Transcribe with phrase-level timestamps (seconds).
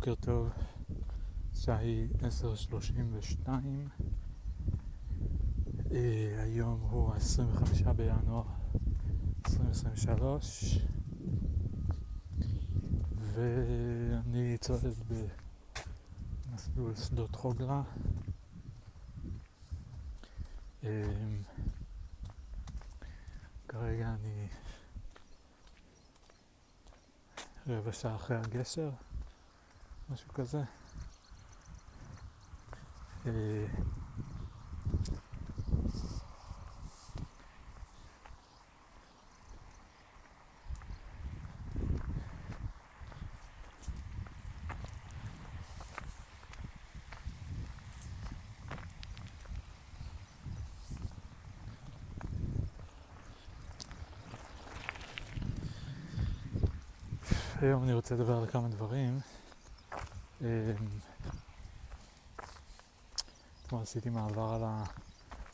[0.00, 0.48] בוקר טוב,
[1.52, 3.48] השעה היא 10:32.
[5.92, 8.42] אה, היום הוא 25 בינואר
[9.46, 10.78] 2023
[13.16, 14.80] ואני צועד
[16.50, 17.82] במסלול שדות חוגלה.
[20.84, 21.02] אה,
[23.68, 24.48] כרגע אני
[27.66, 28.90] רבע שעה אחרי הגשר.
[30.12, 30.62] משהו כזה.
[33.26, 33.66] אה,
[57.60, 59.20] היום אני רוצה לדבר על כמה דברים.
[63.66, 64.62] אתמול עשיתי מעבר על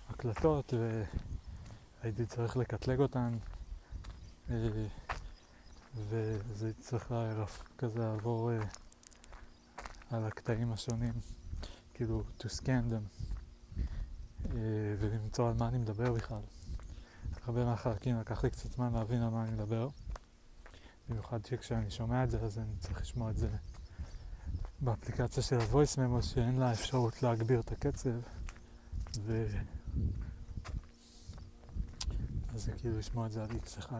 [0.08, 0.74] ההקלטות
[2.02, 3.38] והייתי צריך לקטלג אותן
[4.50, 4.86] אה,
[5.94, 7.12] וזה צריך
[7.78, 8.58] כזה לעבור אה,
[10.10, 11.12] על הקטעים השונים,
[11.94, 13.26] כאילו to scan them
[14.44, 14.50] אה,
[14.98, 16.40] ולמצוא על מה אני מדבר בכלל.
[17.44, 19.88] הרבה מהחלקים לקח לי קצת זמן להבין על מה אני מדבר.
[21.08, 23.48] במיוחד שכשאני שומע את זה אז אני צריך לשמוע את זה
[24.80, 28.10] באפליקציה של ה-voice memo שאין לה אפשרות להגביר את הקצב
[29.22, 29.46] ו...
[32.54, 33.92] אז זה כאילו לשמוע את זה על x1.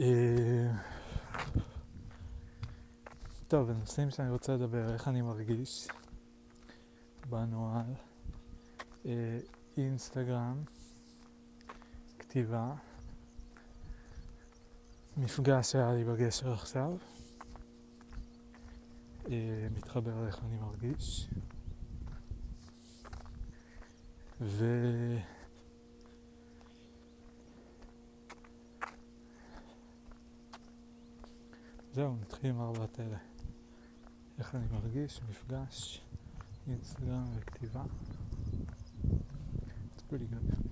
[0.00, 0.70] אה,
[3.48, 5.88] טוב, הנושאים שאני רוצה לדבר, איך אני מרגיש
[7.30, 7.94] בנוהל,
[9.06, 9.38] אה,
[9.76, 10.62] אינסטגרם,
[12.18, 12.74] כתיבה,
[15.16, 16.96] מפגש שהיה לי בגשר עכשיו.
[19.30, 21.28] אה, מתחבר לאיך אני מרגיש.
[24.40, 24.64] ו...
[31.92, 33.18] זהו, נתחיל עם ארבעת אלה.
[34.38, 36.02] איך אני מרגיש, מפגש,
[36.68, 37.82] אינסטגרם וכתיבה.
[39.94, 40.66] It's pretty good.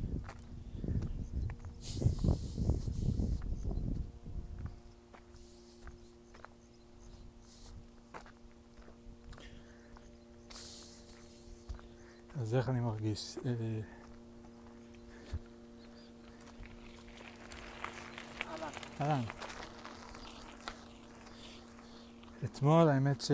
[12.40, 13.38] אז איך אני מרגיש?
[13.46, 13.80] אה,
[19.00, 19.22] אהלן.
[22.44, 23.30] אתמול האמת ש...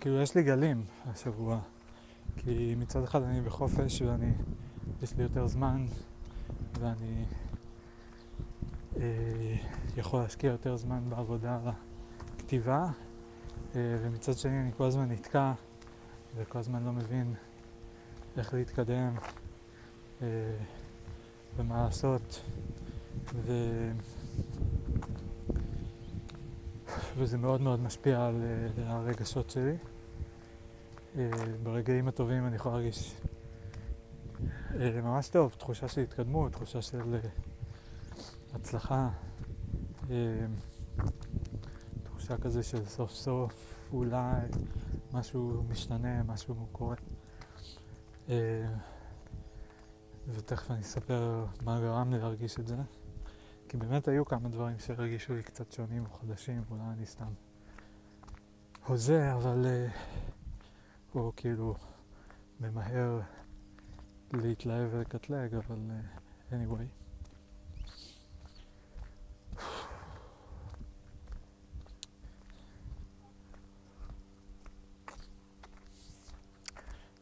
[0.00, 1.60] כאילו יש לי גלים השבוע,
[2.36, 4.32] כי מצד אחד אני בחופש ואני,
[5.02, 5.86] יש לי יותר זמן
[6.80, 7.24] ואני
[8.96, 9.56] אה,
[9.96, 11.68] יכול להשקיע יותר זמן בעבודה על
[12.36, 12.84] הכתיבה
[13.74, 15.52] אה, ומצד שני אני כל הזמן נתקע
[16.36, 17.34] וכל הזמן לא מבין
[18.36, 19.14] איך להתקדם
[20.22, 20.26] אה,
[21.56, 22.42] ומה לעשות
[23.34, 23.52] ו...
[27.16, 28.42] וזה מאוד מאוד משפיע על
[28.76, 29.76] uh, הרגשות שלי.
[31.14, 31.18] Uh,
[31.62, 33.14] ברגעים הטובים אני יכול להרגיש
[34.70, 37.26] uh, ממש טוב, תחושה של התקדמות, תחושה של uh,
[38.54, 39.08] הצלחה,
[40.02, 40.10] uh,
[42.04, 44.40] תחושה כזה של סוף סוף אולי
[45.12, 46.96] משהו משתנה, משהו קורה.
[48.30, 48.66] אה,
[50.28, 52.76] ותכף אני אספר מה גרם לי להרגיש את זה.
[53.68, 57.32] כי באמת היו כמה דברים שהרגישו לי קצת שונים או חדשים, אולי אני סתם
[58.86, 59.66] הוזה, אבל...
[61.14, 61.74] או אה, כאילו
[62.60, 63.20] ממהר
[64.32, 66.99] להתלהב ולקטלג, אבל uh, anyway.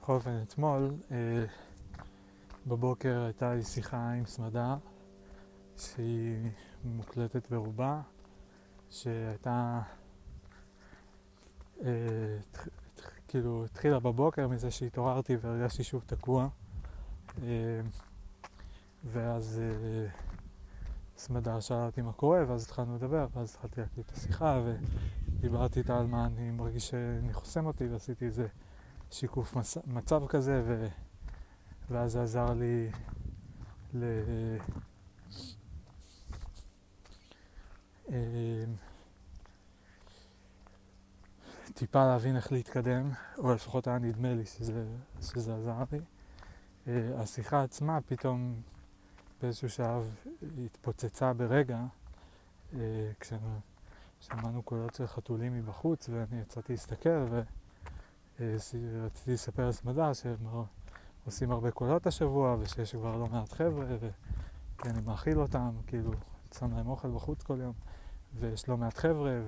[0.09, 1.45] בכל אופן, אתמול אה,
[2.67, 4.77] בבוקר הייתה לי שיחה עם סמדה,
[5.77, 6.51] שהיא
[6.85, 8.01] מוקלטת ברובה,
[8.91, 9.81] שהייתה,
[11.85, 11.91] אה,
[13.29, 16.49] כאילו, התחילה בבוקר מזה שהתעוררתי והרגשתי שוב תקוע,
[17.43, 17.81] אה,
[19.05, 20.07] ואז אה,
[21.17, 25.99] סמדה שאלה אותי מה קורה, ואז התחלנו לדבר, ואז התחלתי להקליט את השיחה, ודיברתי איתה
[25.99, 28.47] על מה אני מרגיש שאני חוסם אותי, ועשיתי איזה...
[29.11, 29.57] שיקוף
[29.87, 30.89] מצב כזה, ו...
[31.91, 32.91] ואז זה עזר לי
[33.95, 34.05] ל...
[38.09, 38.15] אמ,
[41.75, 44.87] טיפה להבין איך להתקדם, או לפחות היה נדמה לי שזה,
[45.21, 46.01] שזה עזר לי.
[46.89, 48.63] אה, השיחה עצמה פתאום
[49.43, 50.15] באיזשהו שלב
[50.65, 51.81] התפוצצה ברגע,
[52.75, 53.11] אה,
[54.21, 57.27] שמענו קולות של חתולים מבחוץ, ואני יצאתי להסתכל,
[58.41, 60.37] ורציתי לספר לסמדר שהם
[61.25, 63.87] עושים הרבה קולות השבוע, ושיש כבר לא מעט חבר'ה,
[64.85, 66.11] ואני מאכיל אותם, כאילו,
[66.59, 67.73] שם להם אוכל בחוץ כל יום,
[68.35, 69.41] ויש לא מעט חבר'ה,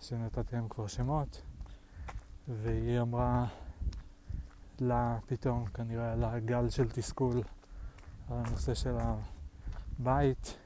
[0.00, 1.42] ושנתתי להם כבר שמות,
[2.48, 3.46] והיא אמרה
[4.80, 7.42] לה פתאום, כנראה עלה גל של תסכול
[8.30, 8.96] על הנושא של
[9.98, 10.56] הבית,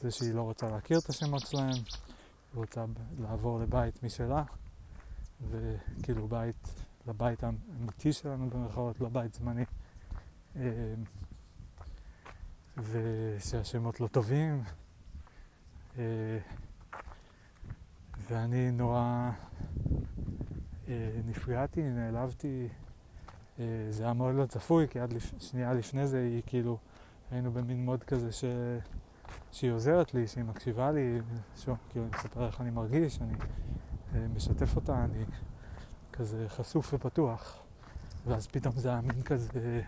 [0.00, 2.84] זה שהיא לא רוצה להכיר את השמות שלהם, היא רוצה
[3.18, 4.44] לעבור לבית משלה,
[5.48, 6.74] וכאילו בית,
[7.06, 9.64] לבית האמיתי שלנו במרכאות, לא בית זמני.
[10.56, 10.62] אמ,
[12.76, 14.62] ושהשמות לא טובים.
[15.98, 16.38] אה,
[18.28, 19.30] ואני נורא
[20.88, 22.68] אה, נפגעתי, נעלבתי.
[23.58, 26.78] אה, זה היה מאוד לא צפוי, כי עד שנייה לפני זה היא כאילו,
[27.30, 28.44] היינו במין מוד כזה ש...
[29.52, 31.20] שהיא עוזרת לי, שהיא מקשיבה לי,
[31.56, 33.34] שוב, כאילו אני מספר איך אני מרגיש, אני
[34.34, 35.24] משתף אותה, אני
[36.12, 37.56] כזה חשוף ופתוח.
[38.26, 39.82] ואז פתאום זה היה מין כזה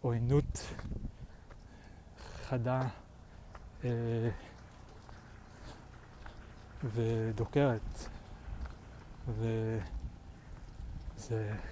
[0.00, 0.74] עוינות
[2.48, 2.82] חדה
[3.84, 4.30] אה,
[6.84, 8.08] ודוקרת.
[9.28, 9.56] וזה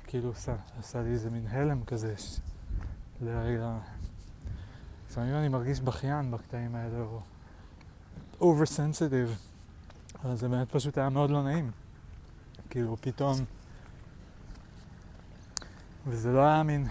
[0.07, 2.41] כאילו עשה, עשה לי איזה מין הלם כזה ש...
[3.21, 3.79] לרגע.
[5.07, 7.21] לפעמים אני מרגיש בכיין בקטעים האלה, או
[8.41, 9.46] over sensitive,
[10.27, 11.71] אבל זה באמת פשוט היה מאוד לא נעים.
[12.71, 13.37] כאילו פתאום,
[16.07, 16.87] וזה לא היה מין,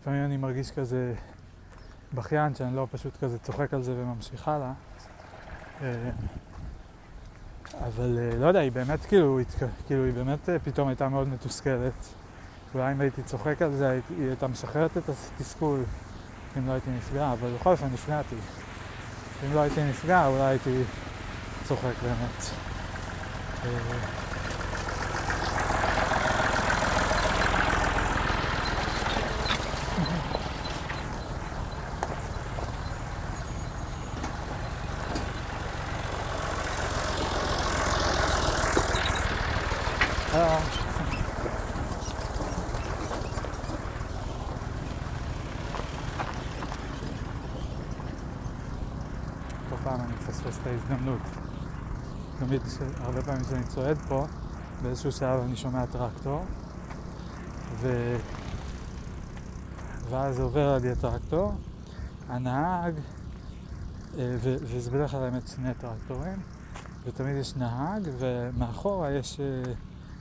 [0.00, 1.14] לפעמים אני מרגיש כזה
[2.14, 4.72] בכיין, שאני לא פשוט כזה צוחק על זה וממשיך הלאה.
[5.82, 6.10] אה,
[7.86, 9.40] אבל אה, לא יודע, היא באמת כאילו,
[9.86, 12.08] כאילו היא באמת אה, פתאום הייתה מאוד מתוסכלת.
[12.74, 15.84] אולי אם הייתי צוחק על זה, היא הייתה משחררת את התסכול
[16.58, 18.36] אם לא הייתי נפגע, אבל בכל אופן נפגעתי.
[19.46, 20.82] אם לא הייתי נפגע, אולי הייתי
[21.64, 22.67] צוחק באמת.
[49.70, 50.58] Totalnie przez 6
[50.90, 51.20] minut.
[52.48, 52.62] תמיד,
[53.00, 54.26] הרבה פעמים כשאני צועד פה,
[54.82, 56.44] באיזשהו שלב אני שומע טרקטור,
[57.80, 58.16] ו...
[60.10, 61.52] ואז עובר על ידי טרקטור,
[62.28, 62.94] הנהג,
[64.18, 64.56] אה, ו...
[64.60, 66.38] וזה בדרך כלל באמת שני טרקטורים,
[67.04, 69.72] ותמיד יש נהג, ומאחורה יש, אה,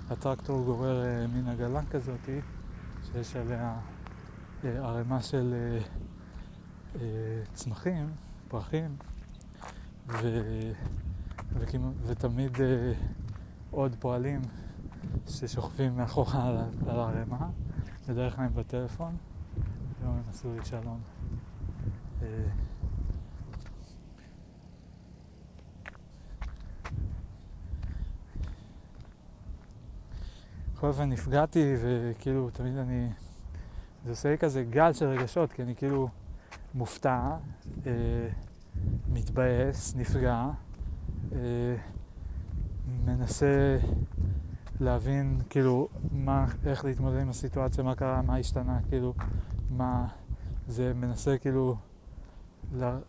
[0.10, 2.42] הטרקטור גורר אה, מין עגלה כזאתי,
[3.12, 3.76] שיש עליה
[4.64, 5.56] ערימה של
[7.54, 8.10] צמחים,
[8.48, 8.96] פרחים,
[10.08, 10.42] ו...
[12.06, 12.60] ותמיד uh,
[13.72, 14.42] עוד פועלים
[15.28, 16.58] ששוכבים מאחורה על,
[16.90, 17.50] על הערימה,
[18.10, 19.18] בדרך כלל בטלפון,
[20.02, 21.00] היום הם עשו לי שלום.
[22.20, 22.24] Uh,
[30.74, 33.10] בכל אופן נפגעתי וכאילו תמיד אני,
[34.06, 36.10] זה עושה לי כזה גל של רגשות כי אני כאילו
[36.74, 37.38] מופתע.
[37.84, 37.88] Uh,
[39.14, 40.52] מתבאס, נפגע, אה,
[43.06, 43.78] מנסה
[44.80, 49.14] להבין כאילו מה, איך להתמודד עם הסיטואציה, מה קרה, מה השתנה, כאילו
[49.70, 50.08] מה
[50.68, 51.76] זה מנסה כאילו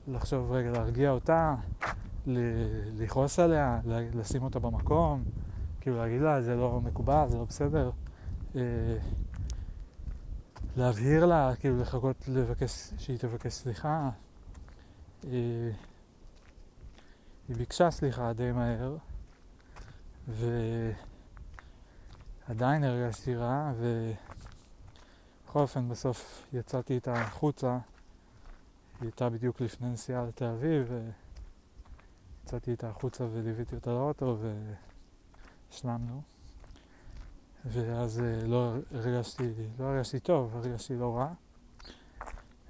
[0.08, 1.54] לחשוב רגע, להרגיע אותה,
[2.96, 3.80] לכעוס עליה,
[4.14, 5.22] לשים אותה במקום,
[5.80, 7.90] כאילו להגיד לה זה לא מקובל, זה לא בסדר.
[8.56, 8.62] אה,
[10.76, 14.10] להבהיר לה, כאילו לחכות לבקש, שהיא תבקש סליחה,
[17.48, 18.96] היא, ביקשה סליחה די מהר,
[22.48, 27.78] ועדיין הרגשתי רע, ובכל אופן בסוף יצאתי איתה החוצה,
[29.00, 30.92] היא הייתה בדיוק לפני נסיעה לתל אביב,
[32.44, 34.38] ויצאתי איתה החוצה וליוויתי אותה לאוטו
[35.70, 36.22] והשלמנו.
[37.64, 41.32] ואז אה, לא הרגשתי, לא הרגשתי טוב, הרגשתי לא רע.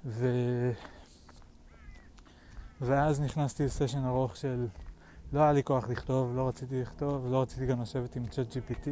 [0.05, 0.27] ו...
[2.81, 4.67] ואז נכנסתי לסשן ארוך של
[5.33, 8.87] לא היה לי כוח לכתוב, לא רציתי לכתוב, לא רציתי גם לשבת עם צ'אט GPT.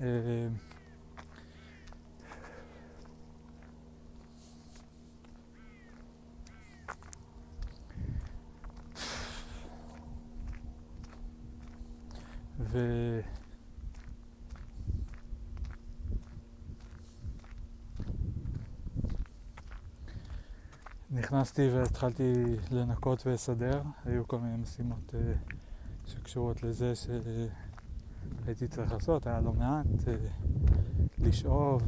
[0.00, 0.48] אה,
[12.60, 13.20] ו...
[21.14, 22.32] נכנסתי והתחלתי
[22.70, 25.52] לנקות ולסדר, היו כל מיני משימות uh,
[26.06, 30.14] שקשורות לזה שהייתי צריך לעשות, היה לא מעט, אה,
[31.18, 31.82] לשאוב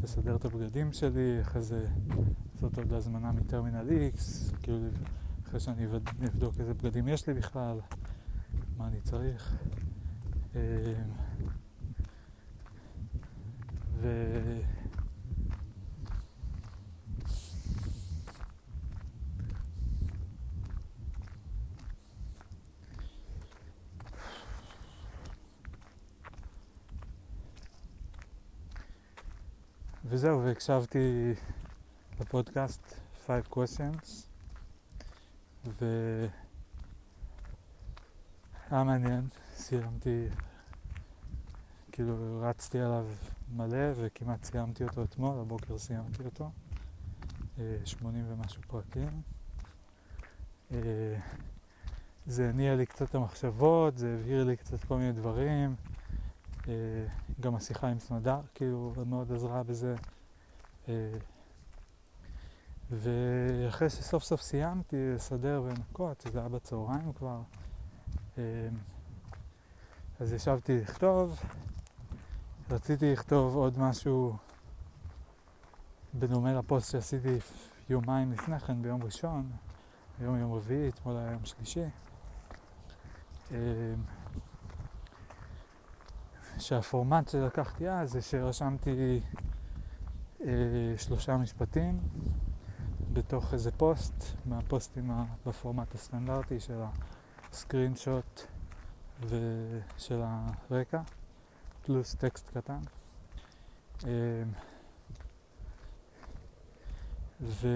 [0.00, 1.86] ולסדר את הבגדים שלי, אחרי זה
[2.54, 4.20] לעשות עוד הזמנה מטרמינל X,
[4.62, 4.78] כאילו
[5.44, 5.86] אחרי שאני
[6.26, 7.80] אבדוק איזה בגדים יש לי בכלל,
[8.76, 9.56] מה אני צריך.
[10.54, 10.94] אה,
[14.00, 14.08] ו...
[30.12, 31.34] וזהו, והקשבתי
[32.20, 32.94] לפודקאסט
[33.26, 34.26] 5 questions
[35.64, 36.30] והיה
[38.70, 40.26] מעניין, סיימתי,
[41.92, 43.06] כאילו רצתי עליו
[43.56, 46.50] מלא וכמעט סיימתי אותו אתמול, הבוקר סיימתי אותו,
[47.84, 49.22] 80 אה, ומשהו פרקים.
[50.72, 50.78] אה,
[52.26, 55.74] זה הניע לי קצת את המחשבות, זה הבהיר לי קצת כל מיני דברים.
[56.68, 56.72] אה,
[57.40, 59.94] גם השיחה עם סמדר כאילו מאוד עזרה בזה.
[62.90, 67.40] ואחרי שסוף סוף סיימתי לסדר ולנקות, שזה היה בצהריים כבר,
[70.20, 71.40] אז ישבתי לכתוב,
[72.70, 74.36] רציתי לכתוב עוד משהו
[76.14, 77.38] בדומה לפוסט שעשיתי
[77.88, 79.50] יומיים לפני כן, ביום ראשון,
[80.20, 81.84] היום יום רביעי, אתמול היה יום שלישי.
[86.58, 89.20] שהפורמט שלקחתי אז זה שרשמתי
[90.40, 90.48] אה,
[90.96, 92.00] שלושה משפטים
[93.12, 95.10] בתוך איזה פוסט, מהפוסטים
[95.46, 96.80] בפורמט הסטנדרטי של
[97.50, 98.40] הסקרין שוט
[99.28, 100.22] ושל
[100.70, 101.02] הרקע.
[101.82, 102.80] פלוס טקסט קטן.
[104.04, 104.08] אמ,
[107.40, 107.68] ו...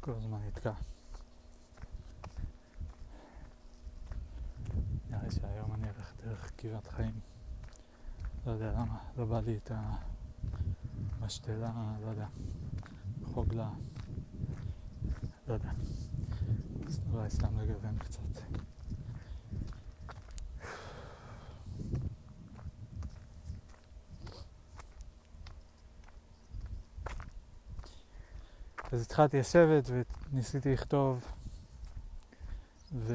[0.00, 0.72] כל הזמן נתקע.
[5.30, 7.20] שהיום אני אלך דרך קריית חיים.
[8.46, 9.72] לא יודע למה, לא בא לי את
[11.20, 11.72] המשתלה,
[12.04, 12.26] לא יודע,
[13.24, 13.70] חוגלה,
[15.48, 15.70] לא יודע.
[17.12, 18.20] אולי סתם לגוון קצת.
[28.92, 29.90] אז התחלתי לשבת
[30.32, 31.24] וניסיתי לכתוב
[32.92, 33.12] ו...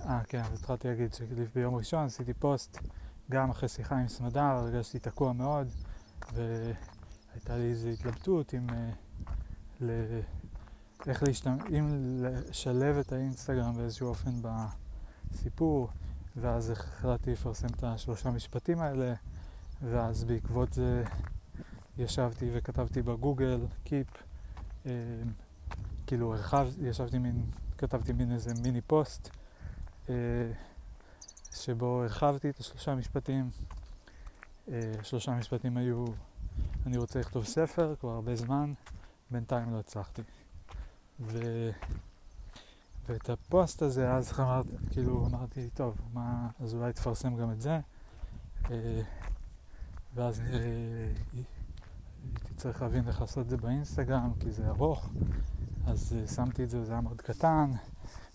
[0.00, 2.78] אה, כן, אז התחלתי להגיד שביום ראשון עשיתי פוסט,
[3.30, 5.68] גם אחרי שיחה עם סמדר, הרגשתי תקוע מאוד,
[6.34, 8.70] והייתה לי איזו התלבטות עם...
[8.70, 8.90] אה,
[9.80, 9.90] ל...
[11.06, 11.86] איך להשתמש, אם
[12.20, 14.30] לשלב את האינסטגרם באיזשהו אופן
[15.30, 15.88] בסיפור,
[16.36, 19.14] ואז החלטתי לפרסם את השלושה משפטים האלה,
[19.82, 21.04] ואז בעקבות זה
[21.98, 24.06] ישבתי וכתבתי ב Google Keep,
[24.86, 24.92] אה,
[26.06, 27.46] כאילו הרחב, ישבתי מין,
[27.78, 29.30] כתבתי מין איזה מיני פוסט
[30.08, 30.14] אה,
[31.68, 33.50] שבו הרחבתי את השלושה משפטים.
[34.68, 36.04] אה, שלושה משפטים היו,
[36.86, 38.72] אני רוצה לכתוב ספר כבר הרבה זמן,
[39.30, 40.22] בינתיים לא הצלחתי.
[41.20, 41.38] ו...
[43.06, 47.80] ואת הפוסט הזה אז אמרתי, כאילו אמרתי, טוב, מה, אז אולי תפרסם גם את זה.
[48.70, 49.02] אה,
[50.14, 51.44] ואז הייתי
[52.56, 55.08] צריך להבין איך לעשות את זה באינסטגרם, כי זה ארוך.
[55.86, 57.70] אז שמתי את זה, זה היה מאוד קטן.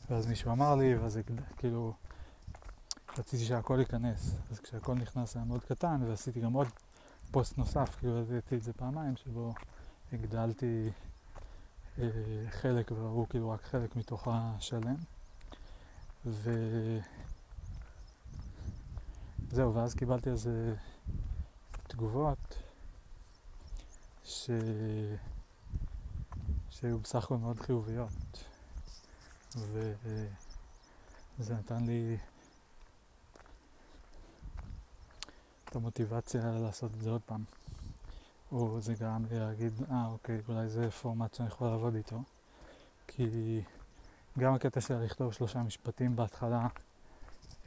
[0.09, 1.19] ואז מישהו אמר לי, ואז
[1.57, 1.93] כאילו,
[3.17, 4.35] רציתי שהכל ייכנס.
[4.51, 6.67] אז כשהכל נכנס היה מאוד קטן, ועשיתי גם עוד
[7.31, 9.53] פוסט נוסף, כאילו עשיתי את זה פעמיים, שבו
[10.13, 10.89] הגדלתי
[11.99, 12.09] אה,
[12.49, 14.95] חלק, וראו כאילו רק חלק מתוך השלם.
[16.25, 16.51] ו...
[19.49, 20.75] זהו, ואז קיבלתי על זה
[21.87, 22.57] תגובות
[24.23, 24.49] ש...
[26.69, 28.43] שהיו בסך הכל מאוד חיוביות.
[29.57, 30.27] וזה
[31.55, 32.17] נתן לי
[35.73, 37.43] את המוטיבציה לעשות את זה עוד פעם.
[38.51, 42.21] או זה גרם לי להגיד, אה אוקיי, אולי זה פורמט שאני יכול לעבוד איתו.
[43.07, 43.61] כי
[44.39, 46.67] גם הקטע של לכתוב שלושה משפטים בהתחלה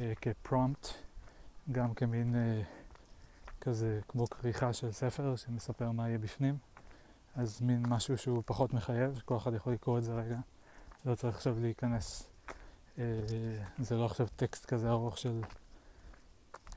[0.01, 0.89] אה, כפרומפט,
[1.73, 2.63] גם כמין אה,
[3.61, 6.59] כזה כמו כריכה של ספר שמספר מה יהיה בפנים,
[7.37, 10.39] אז מין משהו שהוא פחות מחייב, שכל אחד יכול לקרוא את זה רגע.
[11.05, 12.29] לא צריך עכשיו להיכנס,
[12.99, 13.05] אה,
[13.79, 15.41] זה לא עכשיו טקסט כזה ארוך של,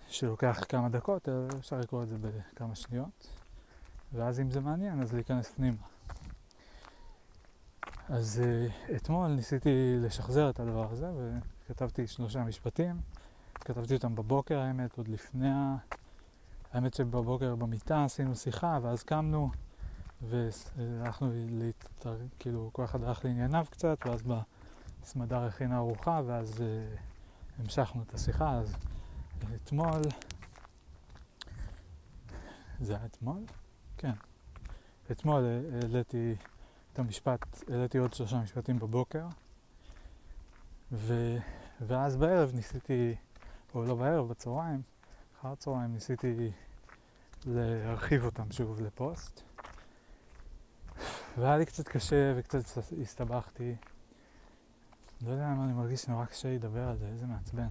[0.09, 3.27] שלוקח כמה דקות, אלא אפשר לקרוא את זה בכמה שניות,
[4.13, 5.77] ואז אם זה מעניין אז להיכנס פנימה.
[8.09, 11.11] אז uh, אתמול ניסיתי לשחזר את הדבר הזה
[11.65, 13.01] וכתבתי שלושה משפטים.
[13.55, 15.75] כתבתי אותם בבוקר האמת, עוד לפני ה...
[16.73, 19.49] האמת שבבוקר במיטה עשינו שיחה ואז קמנו
[20.21, 22.17] והלכנו להתר...
[22.39, 24.23] כאילו כל אחד הלך לענייניו קצת ואז
[25.03, 26.99] בסמדר הכינה ארוחה ואז uh,
[27.59, 28.75] המשכנו את השיחה אז
[29.55, 30.01] אתמול
[32.81, 33.43] זה היה אתמול?
[33.97, 34.11] כן.
[35.11, 35.43] אתמול
[35.81, 36.35] העליתי
[36.93, 39.25] את המשפט, העליתי עוד שלושה משפטים בבוקר,
[40.91, 41.37] ו...
[41.81, 43.15] ואז בערב ניסיתי,
[43.75, 44.81] או לא בערב, בצהריים,
[45.39, 46.51] אחר הצהריים ניסיתי
[47.45, 49.41] להרחיב אותם שוב לפוסט.
[51.37, 53.75] והיה לי קצת קשה וקצת הסתבכתי.
[55.25, 57.67] לא יודע למה אני מרגיש שנורא קשה לדבר על זה, איזה מעצבן.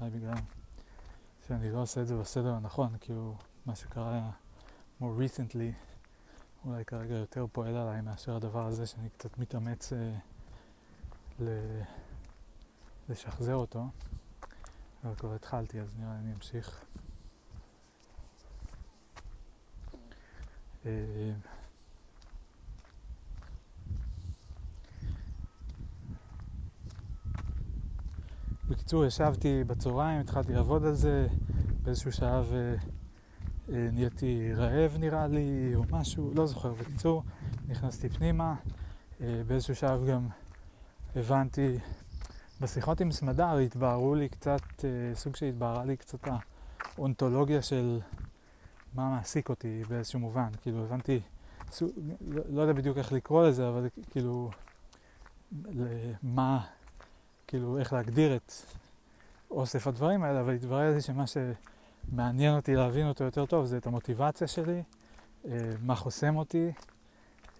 [0.00, 0.34] אולי בגלל
[1.48, 3.36] שאני לא עושה את זה בסדר הנכון, כאילו
[3.66, 4.30] מה שקרה
[5.00, 5.74] more recently
[6.64, 10.14] אולי כרגע יותר פועל עליי מאשר הדבר הזה שאני קצת מתאמץ אה,
[11.40, 11.48] ל...
[13.08, 13.86] לשחזר אותו.
[15.04, 16.84] אבל כבר התחלתי אז נראה לי אני אמשיך.
[20.86, 21.32] אה,
[28.68, 31.26] בקיצור, ישבתי בצהריים, התחלתי לעבוד על זה,
[31.82, 32.74] באיזשהו שלב אה,
[33.72, 36.72] אה, נהייתי רעב נראה לי, או משהו, לא זוכר.
[36.72, 37.22] בקיצור,
[37.68, 38.54] נכנסתי פנימה,
[39.20, 40.28] אה, באיזשהו שלב גם
[41.16, 41.78] הבנתי,
[42.60, 46.28] בשיחות עם סמדר התבהרו לי קצת, אה, סוג שהתבהרה לי קצת
[46.96, 48.00] האונתולוגיה של
[48.94, 50.48] מה מעסיק אותי באיזשהו מובן.
[50.62, 51.20] כאילו הבנתי,
[51.70, 51.90] סוג,
[52.28, 54.50] לא, לא יודע בדיוק איך לקרוא לזה, אבל כאילו,
[56.22, 56.64] מה,
[57.54, 58.52] כאילו איך להגדיר את
[59.50, 61.36] אוסף הדברים האלה, אבל התברר לי שמה ש...
[62.12, 64.82] מעניין אותי להבין אותו יותר טוב זה את המוטיבציה שלי,
[65.44, 66.72] אה, מה חוסם אותי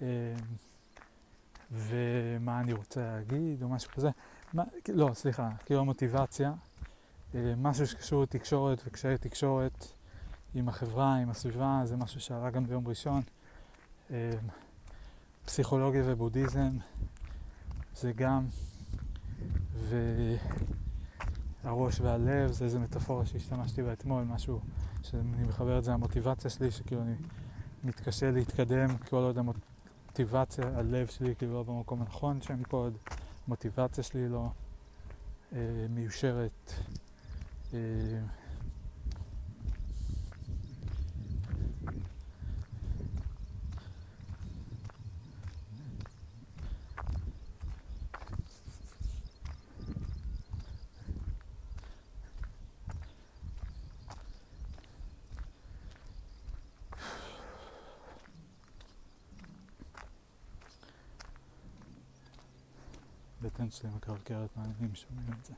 [0.02, 0.06] אה,
[1.72, 4.10] ומה אני רוצה להגיד או משהו כזה.
[4.54, 6.52] מה, לא, סליחה, כאילו המוטיבציה,
[7.34, 9.86] אה, משהו שקשור לתקשורת וקשיי תקשורת
[10.54, 13.22] עם החברה, עם הסביבה, זה משהו שעלה גם ביום ראשון.
[15.44, 16.70] פסיכולוגיה ובודהיזם
[17.94, 18.46] זה גם,
[19.74, 19.96] ו...
[21.64, 24.60] הראש והלב, זה איזה מטאפורה שהשתמשתי בה אתמול, משהו
[25.02, 27.14] שאני מחבר את זה למוטיבציה שלי, שכאילו אני
[27.84, 32.96] מתקשה להתקדם כל עוד המוטיבציה, הלב שלי כאילו לא במקום הנכון, שם כל עוד
[33.46, 34.48] המוטיבציה שלי לא
[35.52, 35.58] אה,
[35.90, 36.72] מיושרת.
[37.74, 37.78] אה,
[63.74, 65.54] שלי מקרקרת מעניינים שומעים את זה.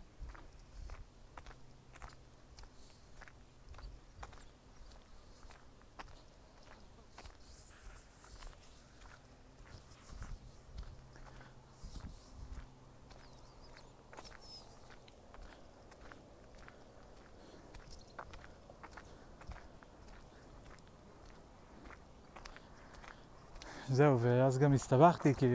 [23.89, 25.47] זהו, ואז גם הסתבכתי, כי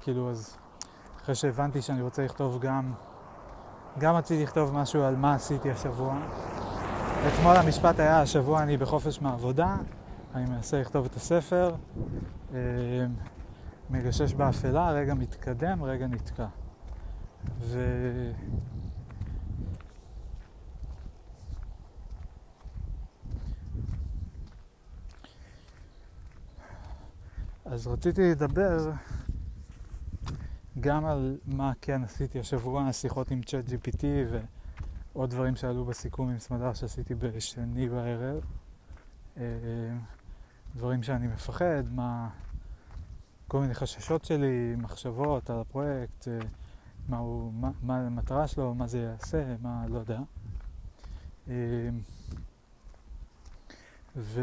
[0.00, 0.56] כאילו אז
[1.22, 2.92] אחרי שהבנתי שאני רוצה לכתוב גם,
[3.98, 6.18] גם רציתי לכתוב משהו על מה עשיתי השבוע.
[7.28, 9.76] אתמול המשפט היה, השבוע אני בחופש מהעבודה,
[10.34, 11.74] אני מנסה לכתוב את הספר,
[12.54, 12.58] אה,
[13.90, 16.46] מגשש באפלה, רגע מתקדם, רגע נתקע.
[17.60, 17.78] ו...
[27.64, 28.90] אז רציתי לדבר
[30.82, 34.04] גם על מה כן עשיתי השבוע, שיחות עם צ'אט GPT
[35.14, 38.44] ועוד דברים שעלו בסיכום עם סמדר שעשיתי בשני בערב.
[39.36, 39.44] אה,
[40.76, 42.28] דברים שאני מפחד, מה...
[43.48, 46.38] כל מיני חששות שלי, מחשבות על הפרויקט, אה,
[47.08, 50.20] מה, הוא, מה, מה המטרה שלו, מה זה יעשה, מה לא יודע.
[51.48, 51.54] אה,
[54.16, 54.40] ו...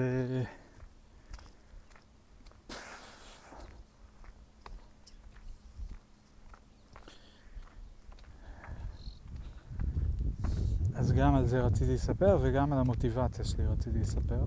[10.99, 14.43] אז גם על זה רציתי לספר וגם על המוטיבציה שלי רציתי לספר.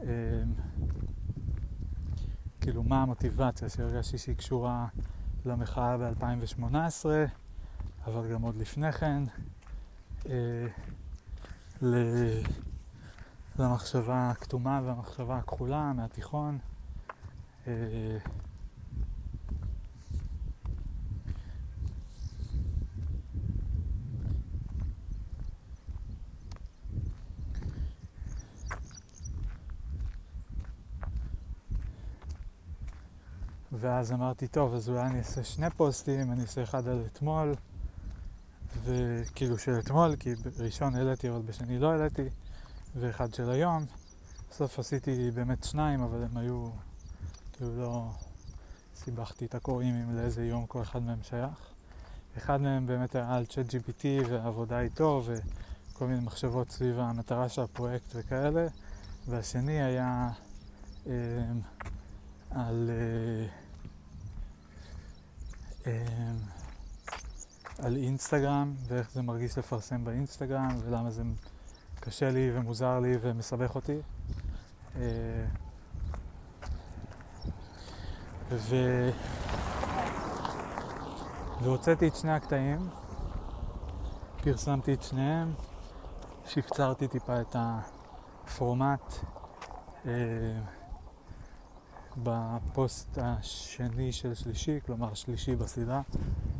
[0.00, 0.06] אמ,
[2.60, 4.86] כאילו, מה המוטיבציה שהרגשתי שהיא קשורה
[5.44, 7.06] למחאה ב-2018,
[8.06, 9.22] אבל גם עוד לפני כן,
[10.26, 10.66] אה,
[13.58, 16.58] למחשבה הכתומה והמחשבה הכחולה מהתיכון.
[33.80, 37.54] ואז אמרתי, טוב, אז אולי אני אעשה שני פוסטים, אני אעשה אחד על אתמול,
[38.84, 42.28] וכאילו של אתמול, כי ראשון העליתי אבל בשני לא העליתי,
[42.96, 43.86] ואחד של היום.
[44.50, 46.68] בסוף עשיתי באמת שניים, אבל הם היו,
[47.52, 48.10] כאילו לא
[48.94, 51.70] סיבכתי את הקוראים עם לאיזה יום כל אחד מהם שייך.
[52.36, 57.62] אחד מהם באמת היה על צ'אט GPT ועבודה איתו וכל מיני מחשבות סביב המטרה של
[57.62, 58.66] הפרויקט וכאלה,
[59.28, 60.30] והשני היה
[61.06, 61.12] אה,
[62.50, 63.46] על, אה,
[67.78, 71.22] על אינסטגרם ואיך זה מרגיש לפרסם באינסטגרם ולמה זה
[72.00, 73.98] קשה לי ומוזר לי ומסבך אותי.
[74.96, 75.02] אה,
[78.50, 78.76] ו...
[81.62, 82.88] והוצאתי את שני הקטעים,
[84.42, 85.52] פרסמתי את שניהם,
[86.46, 89.14] שפצרתי טיפה את הפורמט
[90.06, 90.12] אה,
[92.22, 96.02] בפוסט השני של שלישי, כלומר שלישי בסדרה,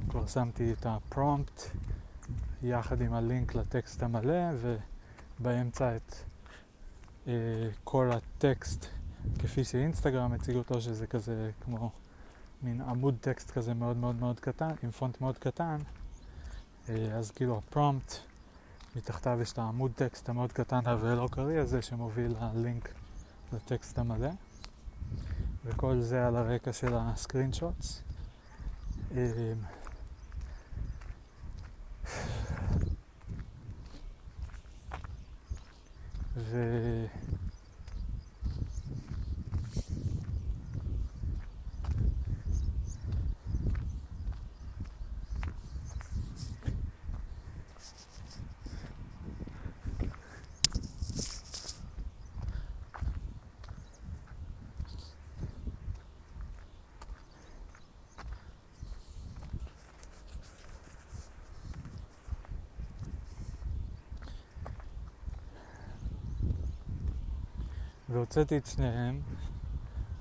[0.09, 1.63] כבר שמתי את הפרומפט
[2.63, 4.51] יחד עם הלינק לטקסט המלא
[5.41, 6.15] ובאמצע את
[7.29, 7.33] אה,
[7.85, 8.87] כל הטקסט
[9.39, 11.91] כפי שאינסטגרם הציג אותו, שזה כזה כמו
[12.63, 15.77] מין עמוד טקסט כזה מאוד מאוד מאוד קטן, עם פונט מאוד קטן,
[16.89, 18.15] אה, אז כאילו הפרומפט,
[18.97, 22.95] מתחתיו יש את העמוד טקסט המאוד קטן ולא קריא הזה שמוביל ללינק
[23.53, 24.31] לטקסט המלא,
[25.65, 28.03] וכל זה על הרקע של הסקרין שוטס.
[29.17, 29.53] אה,
[36.37, 37.07] ו...
[68.31, 69.21] והוצאתי את שניהם,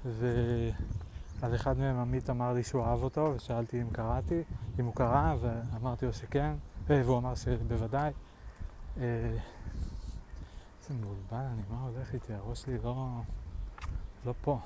[0.06, 4.42] ועל אחד מהם עמית אמר לי שהוא אהב אותו, ושאלתי אם קראתי,
[4.80, 6.54] אם הוא קרא, ואמרתי לו שכן,
[6.90, 8.12] אה, והוא אמר שבוודאי.
[8.98, 9.04] אה,
[10.82, 12.34] איזה מבולבל אני, מה הולך איתי?
[12.34, 13.08] הראש שלי לא,
[14.26, 14.60] לא פה.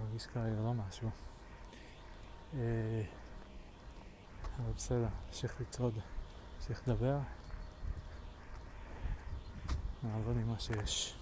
[0.00, 1.10] מרגיש כרגע לא משהו.
[2.54, 3.02] אה,
[4.58, 5.94] אבל בסדר, נמשיך לצעוד,
[6.56, 7.18] נמשיך לדבר.
[10.12, 11.14] נעבוד עם מה שיש.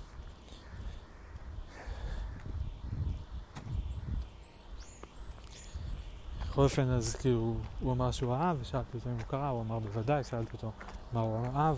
[6.56, 9.78] בכל אופן, אז כאילו, הוא אמר שהוא אהב, ושאלתי אותו אם הוא קרא, הוא אמר
[9.78, 10.72] בוודאי, שאלתי אותו
[11.12, 11.76] מה הוא אהב,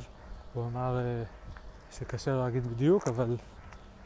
[0.54, 3.36] הוא אמר uh, שקשה להגיד בדיוק, אבל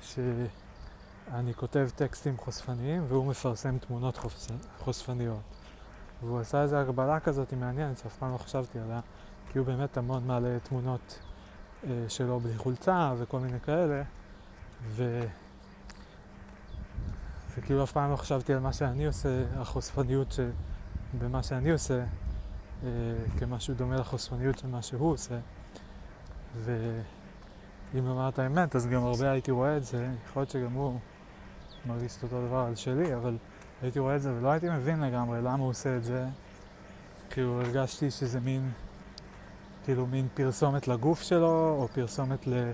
[0.03, 4.51] שאני כותב טקסטים חושפניים והוא מפרסם תמונות חושפ...
[4.79, 5.41] חושפניות.
[6.23, 9.01] והוא עשה איזו הגבלה כזאת מעניינת שאף פעם לא חשבתי עליה,
[9.53, 11.32] כי הוא באמת המון מעלה תמונות אה,
[12.09, 14.03] שלו בלי חולצה וכל מיני כאלה,
[14.89, 15.21] ו...
[17.57, 20.39] וכאילו אף פעם לא חשבתי על מה שאני עושה, החושפניות
[21.19, 22.05] שבמה שאני עושה,
[22.85, 22.89] אה,
[23.39, 25.39] כמשהו דומה לחושפניות של מה שהוא עושה.
[26.65, 30.99] ואם לומר את האמת, אז גם הרבה הייתי רואה את זה, יכול להיות שגם הוא
[31.87, 33.37] מרגיש את אותו דבר על שלי, אבל
[33.83, 36.27] הייתי רואה את זה ולא הייתי מבין לגמרי למה הוא עושה את זה.
[37.31, 38.71] כאילו הרגשתי שזה מין...
[39.85, 42.71] כאילו מין פרסומת לגוף שלו, או פרסומת ל...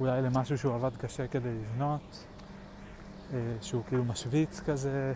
[0.00, 2.26] אולי למשהו שהוא עבד קשה כדי לבנות,
[3.32, 5.12] אה, שהוא כאילו משוויץ כזה,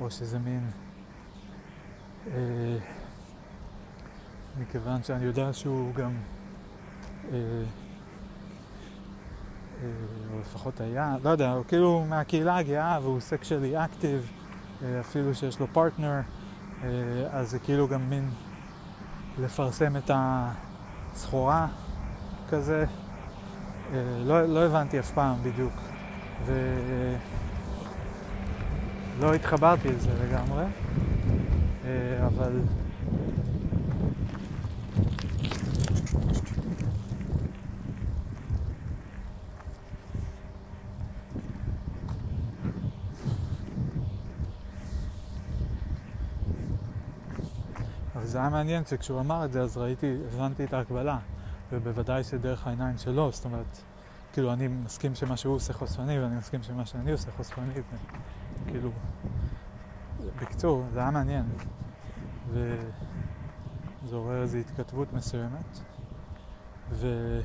[0.00, 0.70] או שזה מין...
[2.26, 2.76] אה,
[4.60, 6.12] מכיוון שאני יודע שהוא גם...
[7.32, 7.38] אה,
[9.82, 9.88] אה,
[10.32, 14.30] או לפחות היה, לא יודע, הוא כאילו מהקהילה הגאה והוא סקשלי אקטיב,
[14.82, 16.20] אה, אפילו שיש לו פרטנר,
[16.82, 16.88] אה,
[17.30, 18.30] אז זה כאילו גם מין
[19.38, 21.66] לפרסם את הסחורה
[22.50, 22.84] כזה.
[23.92, 25.72] אה, לא, לא הבנתי אף פעם בדיוק,
[26.46, 27.14] ולא
[29.34, 30.64] התחברתי לזה לגמרי,
[31.84, 32.60] אה, אבל...
[48.31, 51.18] זה היה מעניין שכשהוא אמר את זה אז ראיתי, הבנתי את ההקבלה
[51.72, 53.78] ובוודאי שדרך העיניים שלו, זאת אומרת,
[54.32, 57.74] כאילו אני מסכים שמה שהוא עושה חושפני ואני מסכים שמה שאני עושה חושפני
[58.66, 58.90] וכאילו,
[60.40, 61.44] בקיצור, זה היה מעניין.
[62.50, 65.78] וזה עורר איזו התכתבות מסוימת
[66.90, 67.40] ו...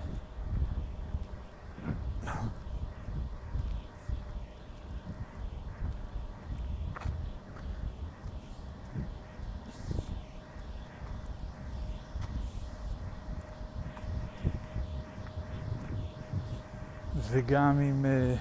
[17.37, 18.35] וגם עם אה,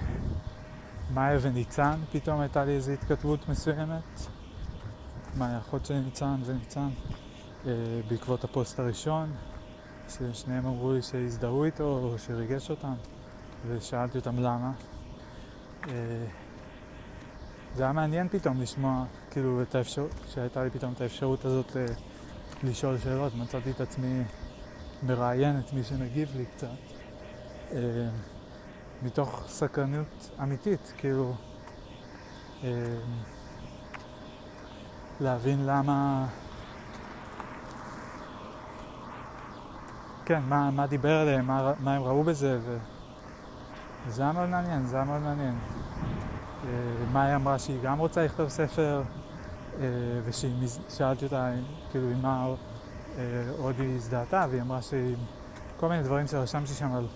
[1.14, 4.20] מאיה וניצן, פתאום הייתה לי איזו התכתבות מסוימת.
[5.38, 6.88] מאיה, אחות של ניצן וניצן,
[7.66, 7.72] אה,
[8.08, 9.32] בעקבות הפוסט הראשון,
[10.08, 12.94] ששניהם אמרו לי שהזדהו איתו או שריגש אותם,
[13.68, 14.72] ושאלתי אותם למה.
[15.88, 15.92] אה,
[17.74, 21.86] זה היה מעניין פתאום לשמוע, כאילו, את האפשרות, שהייתה לי פתאום את האפשרות הזאת אה,
[22.62, 23.34] לשאול שאלות.
[23.34, 24.22] מצאתי את עצמי
[25.02, 26.68] מראיין את מי שמגיב לי קצת,
[27.72, 28.08] אה,
[29.02, 31.34] מתוך סקרנות אמיתית, כאילו,
[32.64, 32.70] אה,
[35.20, 36.26] להבין למה...
[40.24, 42.58] כן, מה, מה דיבר עליהם, מה, מה הם ראו בזה,
[44.06, 45.58] וזה היה מאוד מעניין, זה היה מאוד מעניין.
[46.64, 46.70] אה,
[47.12, 49.02] מאיה אמרה שהיא גם רוצה לכתוב ספר,
[49.80, 49.86] אה,
[50.24, 51.50] ושאלתי אותה,
[51.90, 52.46] כאילו, עם מה
[53.18, 53.22] אה,
[53.58, 55.16] עוד היא הזדהתה, והיא אמרה שהיא...
[55.76, 57.06] כל מיני דברים שרשמתי שם על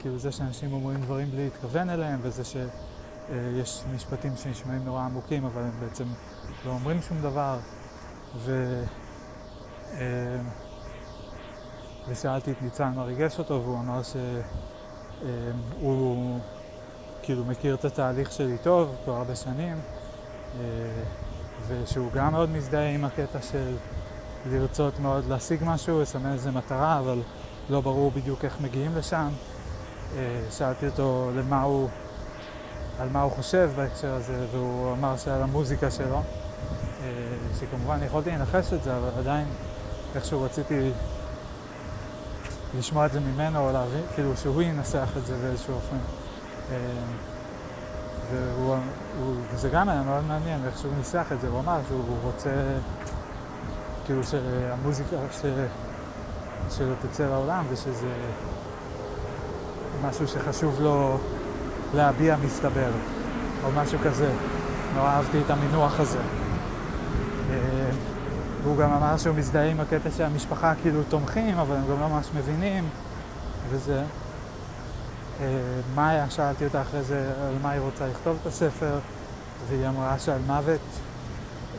[0.00, 5.62] כאילו זה שאנשים אומרים דברים בלי להתכוון אליהם, וזה שיש משפטים שנשמעים נורא עמוקים, אבל
[5.62, 6.04] הם בעצם
[6.66, 7.58] לא אומרים שום דבר.
[8.36, 8.82] ו...
[12.08, 14.00] ושאלתי את ניצן מה ריגש אותו, והוא אמר
[15.82, 16.38] שהוא
[17.22, 20.64] כאילו מכיר את התהליך שלי טוב, כבר הרבה שנים, אה,
[21.68, 23.76] ושהוא גם מאוד מזדהה עם הקטע של
[24.46, 27.22] לרצות מאוד להשיג משהו, לסמן איזה מטרה, אבל
[27.70, 29.28] לא ברור בדיוק איך מגיעים לשם.
[30.16, 31.88] אה, שאלתי אותו למה הוא,
[33.00, 36.22] על מה הוא חושב בהקשר הזה, והוא אמר שעל המוזיקה שלו, אה,
[37.60, 39.46] שכמובן יכולתי לנחש את זה, אבל עדיין
[40.14, 40.90] איכשהו רציתי
[42.78, 45.96] לשמוע את זה ממנו, או להבין, כאילו שהוא ינסח את זה באיזשהו אופן.
[46.72, 46.76] אה,
[48.32, 48.76] והוא,
[49.20, 52.50] הוא, וזה גם היה מאוד מעניין איך שהוא ניסח את זה, הוא אמר שהוא רוצה
[54.06, 55.40] כאילו שהמוזיקה ש...
[56.76, 58.12] שלו תצא לעולם ושזה
[60.08, 61.18] משהו שחשוב לו
[61.94, 62.90] להביע מסתבר,
[63.64, 64.32] או משהו כזה.
[64.94, 66.18] נורא אהבתי את המינוח הזה.
[67.50, 67.90] אה,
[68.62, 72.26] והוא גם אמר שהוא מזדהה עם הקטע שהמשפחה כאילו תומכים, אבל הם גם לא ממש
[72.36, 72.88] מבינים,
[73.70, 74.02] וזה.
[75.40, 75.46] אה,
[75.94, 78.98] מאיה, שאלתי אותה אחרי זה על מה היא רוצה לכתוב את הספר,
[79.68, 80.80] והיא אמרה שעל מוות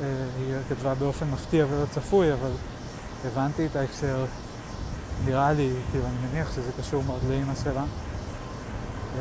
[0.01, 0.07] אה,
[0.37, 2.51] היא כתבה באופן מפתיע ולא צפוי, אבל
[3.25, 4.25] הבנתי את ההקשר,
[5.25, 7.83] נראה לי, כאילו אני מניח שזה קשור מאוד לאימא שלה.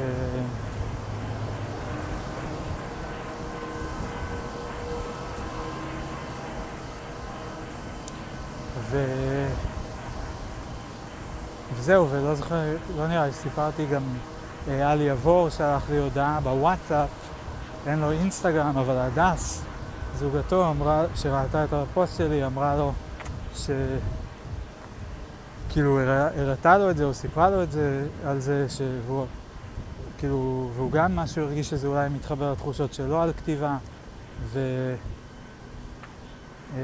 [0.01, 0.43] אה,
[8.91, 8.97] ו...
[11.75, 12.57] וזהו, ולא זוכר,
[12.97, 14.03] לא נראה לי, סיפרתי גם,
[14.67, 17.09] היה לי עבור, שלח לי הודעה בוואטסאפ,
[17.87, 19.63] אין לו אינסטגרם, אבל הדס,
[20.19, 22.93] זוגתו, אמרה, שראתה את הפוסט שלי, אמרה לו
[23.55, 23.71] ש...
[25.73, 26.01] כאילו
[26.37, 29.27] הראתה לו את זה, או סיפרה לו את זה, על זה, שהוא,
[30.21, 33.77] כאילו, והוא גם משהו הרגיש שזה אולי מתחבר לתחושות שלו על כתיבה,
[34.45, 34.61] ו...
[36.75, 36.79] אמ,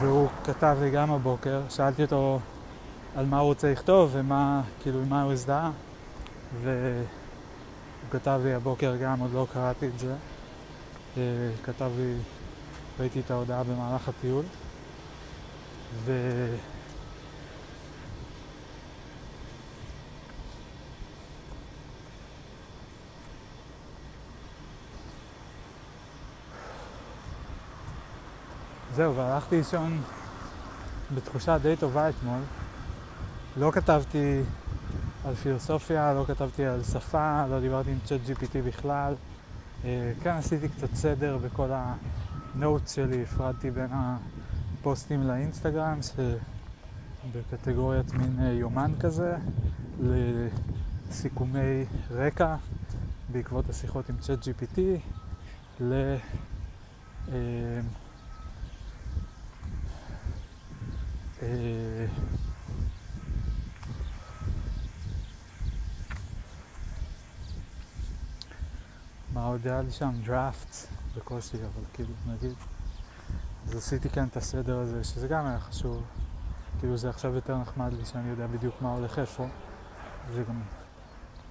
[0.00, 2.40] והוא כתב לי גם הבוקר, שאלתי אותו
[3.16, 5.70] על מה הוא רוצה לכתוב ומה, כאילו, מה הוא הזדהה,
[6.62, 7.04] והוא
[8.10, 10.14] כתב לי הבוקר גם, עוד לא קראתי את זה,
[11.16, 11.22] אה,
[11.64, 12.14] כתב לי,
[13.00, 14.44] ראיתי את ההודעה במהלך הטיול,
[15.94, 16.12] ו...
[28.94, 30.02] זהו, והלכתי לישון
[31.14, 32.40] בתחושה די טובה אתמול.
[33.56, 34.40] לא כתבתי
[35.24, 39.14] על פילוסופיה, לא כתבתי על שפה, לא דיברתי עם צ'אט GPT בכלל.
[39.84, 43.90] אה, כן, עשיתי קצת סדר בכל הנוטס שלי, הפרדתי בין
[44.80, 45.98] הפוסטים לאינסטגרם,
[47.32, 49.36] שבקטגוריית מין אה, יומן כזה,
[50.00, 52.56] לסיכומי רקע
[53.32, 54.80] בעקבות השיחות עם צ'אט GPT,
[55.80, 56.16] ל...
[57.28, 57.80] אה,
[69.32, 70.10] מה עוד היה לי שם?
[70.24, 70.76] דראפט
[71.16, 72.69] בקושי, אבל כאילו, נגיד.
[73.70, 76.02] אז עשיתי כאן את הסדר הזה, שזה גם היה חשוב.
[76.80, 79.46] כאילו זה עכשיו יותר נחמד לי שאני יודע בדיוק מה הולך איפה.
[80.34, 80.60] זה גם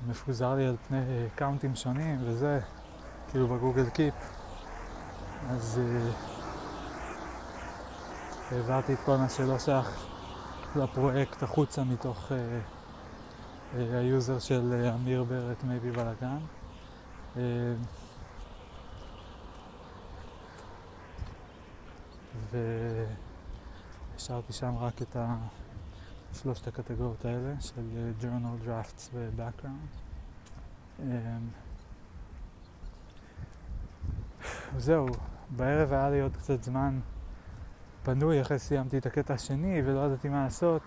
[0.08, 1.00] מפוזר לי על פני
[1.36, 2.60] קאונטים שונים וזה,
[3.32, 4.14] כאילו ב Google Keep.
[5.50, 6.14] אז אה,
[8.56, 10.06] העברתי את כל מה שלא שייך
[10.76, 16.38] לפרויקט החוצה מתוך אה, אה, ה user של אה, אמיר ברט maybe בלאגן.
[17.38, 17.42] אה,
[22.52, 22.58] ו...
[24.16, 25.16] השארתי שם רק את
[26.34, 29.98] שלושת הקטגוריות האלה של אה, journal drafts ו-background.
[31.00, 31.06] אמ,
[34.78, 35.08] זהו,
[35.50, 37.00] בערב היה לי עוד קצת זמן
[38.04, 40.82] פנוי אחרי שסיימתי את הקטע השני ולא ידעתי מה לעשות.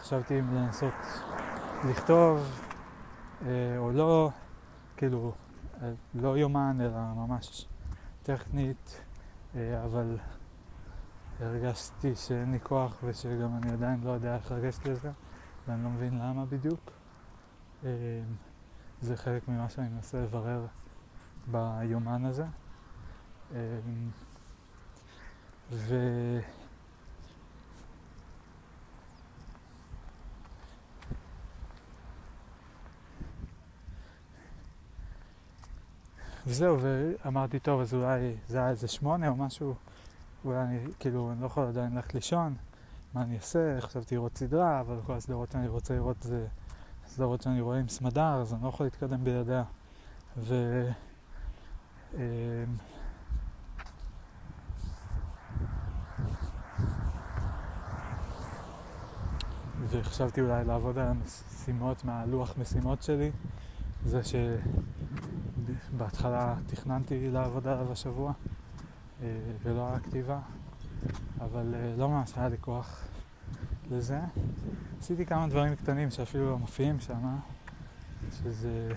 [0.00, 0.94] חשבתי אם לנסות
[1.90, 2.60] לכתוב
[3.46, 4.30] אה, או לא,
[4.96, 5.32] כאילו,
[5.82, 7.66] אה, לא יומן אלא ממש
[8.22, 9.03] טכנית,
[9.56, 10.18] אבל
[11.40, 15.10] הרגשתי שאין לי כוח ושגם אני עדיין לא יודע איך לגשת לזה
[15.68, 16.90] ואני לא מבין למה בדיוק.
[17.84, 17.90] אה,
[19.00, 20.66] זה חלק ממה שאני מנסה לברר
[21.46, 22.44] ביומן הזה.
[23.54, 23.78] אה,
[25.70, 25.96] ו...
[36.46, 39.74] וזהו, ואמרתי, טוב, אז אולי זה היה איזה שמונה או משהו,
[40.44, 42.54] אולי אני, כאילו, אני לא יכול עדיין ללכת לישון,
[43.14, 43.80] מה אני אעשה?
[43.80, 46.46] חשבתי לראות סדרה, אבל כל הסדרות שאני רוצה לראות זה
[47.06, 49.64] סדרות שאני רואה עם סמדר, אז אני לא יכול להתקדם בלעדיה.
[50.36, 50.54] ו...
[52.14, 52.20] אמ,
[59.88, 63.30] וחשבתי אולי לעבוד על המשימות מהלוח משימות שלי,
[64.04, 64.20] זה
[65.88, 68.32] שבהתחלה תכננתי לעבוד עליו השבוע
[69.22, 69.28] אה,
[69.62, 70.38] ולא על הכתיבה,
[71.40, 73.04] אבל אה, לא ממש היה לי כוח
[73.90, 74.20] לזה.
[75.00, 77.36] עשיתי כמה דברים קטנים שאפילו לא מופיעים שם,
[78.30, 78.92] שזה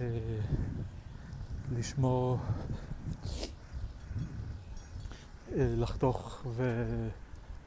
[0.00, 0.06] אה,
[1.72, 2.38] לשמור,
[5.52, 6.46] אה, לחתוך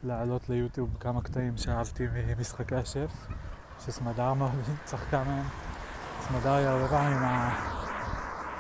[0.04, 3.28] ולהעלות ליוטיוב כמה קטעים שאהבתי ממשחקי השף,
[3.86, 4.52] שסמדר מאוד
[4.86, 5.45] צחקה מהם.
[6.28, 7.76] סמדר היא הרבה פעמים.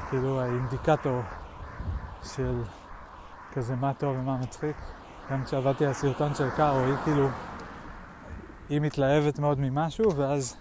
[0.09, 1.21] כאילו האינדיקטור
[2.23, 2.61] של
[3.53, 4.75] כזה מה טוב ומה מצחיק.
[5.31, 7.27] גם כשעבדתי על סרטון של קארו, היא כאילו,
[8.69, 10.55] היא מתלהבת מאוד ממשהו, ואז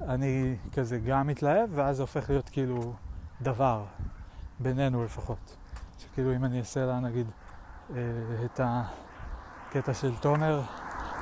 [0.00, 2.92] אני כזה גם מתלהב, ואז זה הופך להיות כאילו
[3.42, 3.84] דבר,
[4.60, 5.56] בינינו לפחות.
[5.98, 7.26] שכאילו אם אני אעשה לה נגיד
[7.96, 8.00] אה,
[8.44, 10.62] את הקטע של תומר,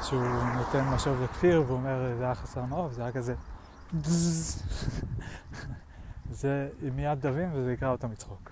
[0.03, 0.23] שהוא
[0.55, 3.35] נותן משוב לכפיר, והוא אומר זה היה חסר מעוף, זה היה כזה
[6.31, 8.51] זה, היא מיד תבין וזה יקרא אותה מצחוק.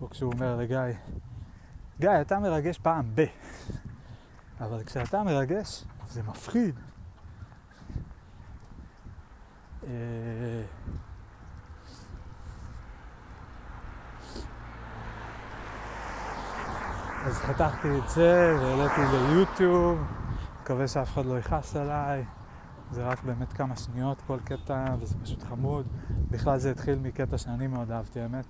[0.00, 0.78] או כשהוא אומר לגיא,
[2.00, 3.24] גיא, אתה מרגש פעם ב.
[4.60, 6.74] אבל כשאתה מרגש, זה מפחיד.
[9.86, 9.90] אה,
[17.24, 19.98] אז חתכתי את זה והעליתי ליוטיוב,
[20.62, 22.24] מקווה שאף אחד לא יכעס עליי.
[22.92, 25.86] זה רק באמת כמה שניות כל קטע, וזה פשוט חמוד.
[26.30, 28.46] בכלל זה התחיל מקטע שאני מאוד אהבתי, האמת.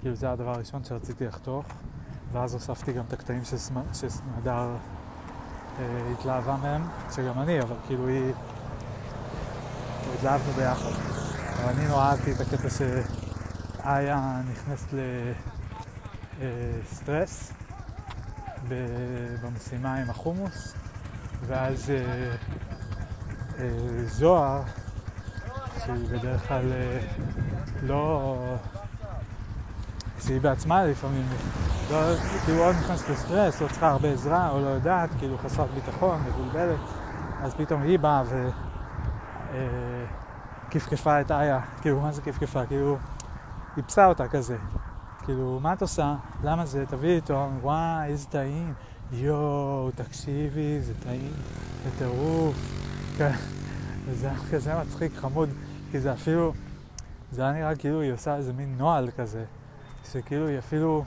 [0.00, 1.66] כאילו זה הדבר הראשון שרציתי לחתוך.
[2.32, 3.42] ואז הוספתי גם את הקטעים
[3.92, 4.76] שסמדר
[5.78, 6.82] אה, התלהבה מהם,
[7.14, 8.32] שגם אני, אבל כאילו היא...
[10.14, 10.90] התלהבנו ביחד.
[11.56, 14.88] אבל אני נורא אהבתי את הקטע שאיה נכנסת
[16.40, 17.52] לסטרס
[18.70, 18.76] אה,
[19.42, 20.74] במשימה עם החומוס,
[21.46, 22.36] ואז אה,
[24.06, 24.62] זוהר,
[25.84, 27.00] שהיא בדרך כלל אה,
[27.82, 28.34] לא...
[30.20, 31.26] שהיא בעצמה לפעמים
[31.90, 31.98] לא,
[32.44, 36.78] כאילו או נכנסת לסטרס, או צריכה הרבה עזרה, או לא יודעת, כאילו חסרת ביטחון, מבולבלת,
[37.42, 38.22] אז פתאום היא באה
[40.68, 42.66] וכפכפה אה, את איה, כאילו מה זה כפכפה?
[42.66, 42.96] כאילו,
[43.76, 44.56] איפסה אותה כזה,
[45.24, 46.14] כאילו מה את עושה?
[46.42, 46.86] למה זה?
[46.86, 48.74] תביאי איתו, וואי איזה טעים,
[49.12, 51.32] יואו, תקשיבי, זה טעים,
[51.84, 52.87] זה טירוף.
[54.04, 55.48] וזה היה כזה מצחיק, חמוד,
[55.90, 56.52] כי זה אפילו,
[57.32, 59.44] זה היה נראה כאילו היא עושה איזה מין נוהל כזה,
[60.12, 61.04] שכאילו היא אפילו...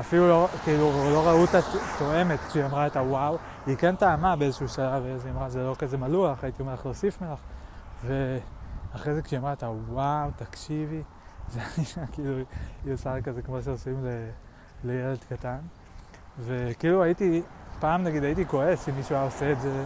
[0.00, 1.58] אפילו לא, כאילו, לא ראו אותה
[1.98, 3.36] תואמת כשהיא אמרה את הוואו,
[3.66, 6.86] היא כן טעמה באיזשהו שלב, אז היא אמרה, זה לא כזה מלוח, הייתי אומר לך
[6.86, 7.38] להוסיף מלח.
[8.04, 11.02] ואחרי זה כשהיא אמרה את הוואו, תקשיבי,
[11.52, 11.60] זה
[11.96, 12.34] היה כאילו,
[12.84, 14.08] היא עושה כזה כמו שעושים ל,
[14.84, 15.58] לילד קטן.
[16.38, 17.42] וכאילו הייתי,
[17.80, 19.84] פעם נגיד הייתי כועס אם מישהו היה עושה את זה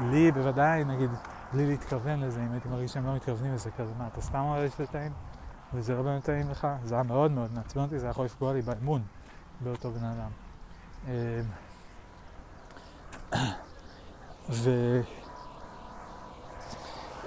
[0.00, 1.10] לי, בוודאי, נגיד,
[1.52, 4.68] בלי להתכוון לזה, אם הייתי מרגיש שהם לא מתכוונים לזה, כזה, מה, אתה סתם אומר
[4.68, 5.12] שזה טעים?
[5.74, 6.66] וזה לא באמת טעים לך?
[6.84, 9.02] זה היה מאוד מאוד מעצבן אותי, זה יכול לפגוע לי באמון.
[9.60, 10.30] באותו בן אדם.
[11.08, 11.12] אמ,
[14.50, 14.70] ו...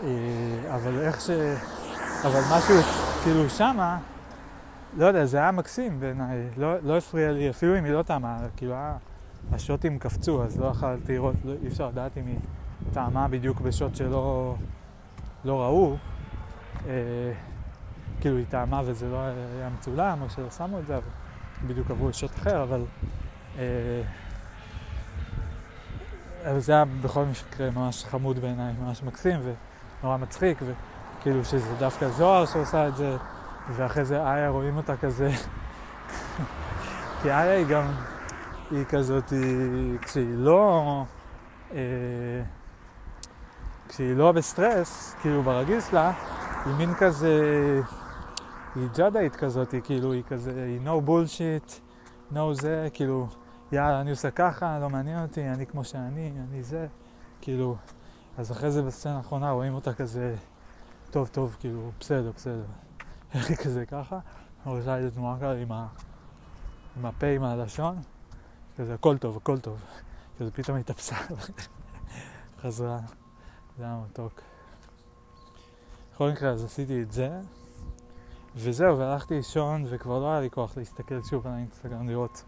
[0.03, 1.29] אה, אבל איך ש...
[2.25, 2.75] אבל משהו,
[3.23, 3.97] כאילו שמה,
[4.97, 8.37] לא יודע, זה היה מקסים בעיניי, לא, לא הפריע לי, אפילו אם היא לא טעמה,
[8.57, 8.97] כאילו היה,
[9.51, 12.39] השוטים קפצו, אז לא יכלתי לראות, לא, אי אפשר לדעת אם היא
[12.93, 14.55] טעמה בדיוק בשוט שלא
[15.45, 15.97] לא ראו.
[16.87, 16.93] אה,
[18.21, 21.05] כאילו היא טעמה וזה לא היה מצולם, או שלא שמו את זה, אבל...
[21.65, 22.81] בדיוק עברו לשוט אחר, אבל
[23.57, 23.63] אה,
[26.45, 29.39] אבל זה היה בכל מקרה ממש חמוד בעיניי, ממש מקסים
[30.03, 33.17] ונורא מצחיק, וכאילו שזה דווקא זוהר שעושה את זה,
[33.75, 35.31] ואחרי זה איה רואים אותה כזה,
[37.21, 37.83] כי איה היא גם,
[38.71, 41.03] היא כזאת, היא, כשהיא לא,
[41.73, 41.77] אה,
[43.87, 46.13] כשהיא לא בסטרס, כאילו ברגיל שלה,
[46.65, 47.41] היא מין כזה,
[48.75, 51.79] היא ג'אדאית כזאת, היא כאילו, היא כזה, היא no bullshit,
[52.33, 53.27] no זה, כאילו,
[53.71, 56.87] יאללה, אני עושה ככה, לא מעניין אותי, אני כמו שאני, אני זה,
[57.41, 57.75] כאילו,
[58.37, 60.35] אז אחרי זה בסצנה האחרונה רואים אותה כזה,
[61.11, 62.65] טוב, טוב, כאילו, בסדר, בסדר.
[63.33, 64.19] איך היא כזה ככה,
[64.65, 65.87] עושה איזה תנועה כזה עם, ה...
[66.97, 67.95] עם הפה, עם הלשון,
[68.77, 69.81] כזה, הכל טוב, הכל טוב.
[70.39, 71.15] כזה פתאום התאפסה,
[72.61, 72.99] חזרה,
[73.77, 74.41] זה היה מתוק.
[76.13, 77.39] בכל מקרה, אז עשיתי את זה,
[78.55, 82.43] וזהו, והלכתי לישון, וכבר לא היה לי כוח להסתכל שוב על האינסטגרם, לראות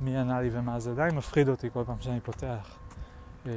[0.00, 0.94] מי ענה לי ומה זה.
[0.94, 2.76] די מפחיד אותי כל פעם שאני פותח.
[3.46, 3.52] אה,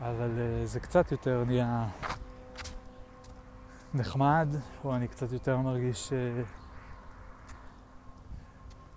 [0.00, 1.88] אבל אה, זה קצת יותר נהיה
[3.94, 4.48] נחמד,
[4.84, 6.42] או אני קצת יותר מרגיש אה,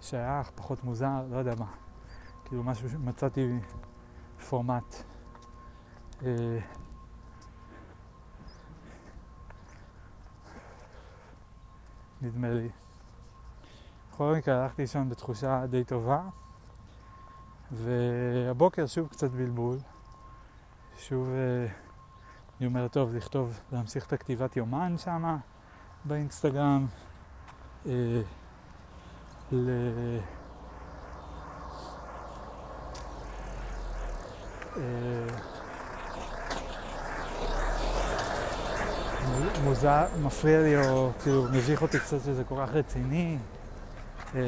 [0.02, 1.72] שייך, פחות מוזר, לא יודע מה.
[2.46, 3.60] כאילו משהו שמצאתי
[4.50, 4.96] פורמט.
[12.22, 12.70] נדמה לי.
[14.12, 16.22] בכל מקרה הלכתי לישון בתחושה די טובה,
[17.72, 19.78] והבוקר שוב קצת בלבול.
[20.98, 21.68] שוב אה,
[22.60, 25.38] אני אומר, טוב, לכתוב, להמשיך את הכתיבת יומן שם
[26.06, 26.86] באינסטגרם.
[27.86, 28.22] אה,
[29.52, 29.70] ל...
[34.78, 35.28] אה,
[39.64, 43.38] מוזר, מפריע לי או כאילו מביך אותי קצת שזה כל כך רציני.
[44.36, 44.42] אה,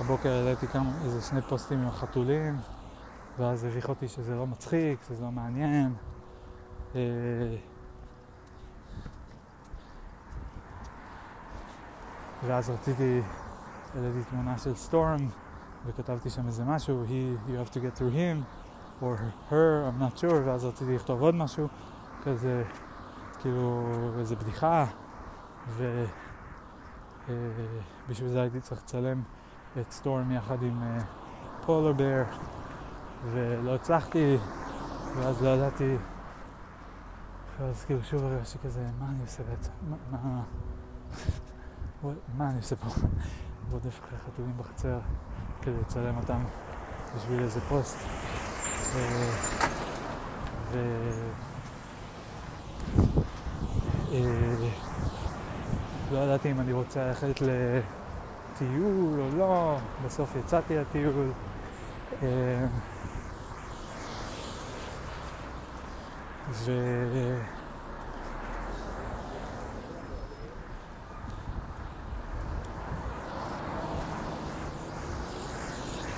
[0.00, 2.56] הבוקר העליתי כמה, איזה שני פוסטים עם החתולים,
[3.38, 5.94] ואז הביך אותי שזה לא מצחיק, שזה לא מעניין.
[6.94, 7.00] אה,
[12.46, 13.20] ואז רציתי,
[13.94, 15.28] העליתי תמונה של סטורם,
[15.86, 18.44] וכתבתי שם איזה משהו, he, you have to get through him.
[19.00, 19.16] or
[19.50, 21.68] her, I'm not sure, ואז רציתי לכתוב עוד משהו,
[22.24, 22.64] כזה,
[23.40, 24.86] כאילו, איזה בדיחה,
[25.68, 25.98] ובשביל
[28.28, 29.22] אה, זה הייתי צריך לצלם
[29.80, 30.82] את סטורם יחד עם
[31.66, 32.22] פולר uh, בר,
[33.32, 34.36] ולא הצלחתי,
[35.16, 35.96] ואז לא ידעתי,
[37.60, 39.70] ואז כאילו שוב הרגשתי כזה, מה אני עושה בעצם?
[39.90, 40.42] מה, מה,
[42.38, 42.88] מה אני עושה פה?
[43.70, 44.98] רודף אחרי חתולים בחצר
[45.62, 46.38] כדי לצלם אותם
[47.16, 47.98] בשביל איזה פוסט.
[48.92, 50.78] ו...
[54.12, 54.68] אה,
[56.12, 61.30] לא ידעתי אם אני רוצה ללכת לטיול או לא, בסוף יצאתי לטיול.
[66.50, 66.72] ו...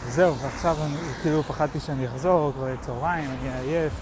[0.09, 3.93] זהו, ועכשיו אני כאילו פחדתי שאני אחזור, כבר יהיה צהריים, אני עייף.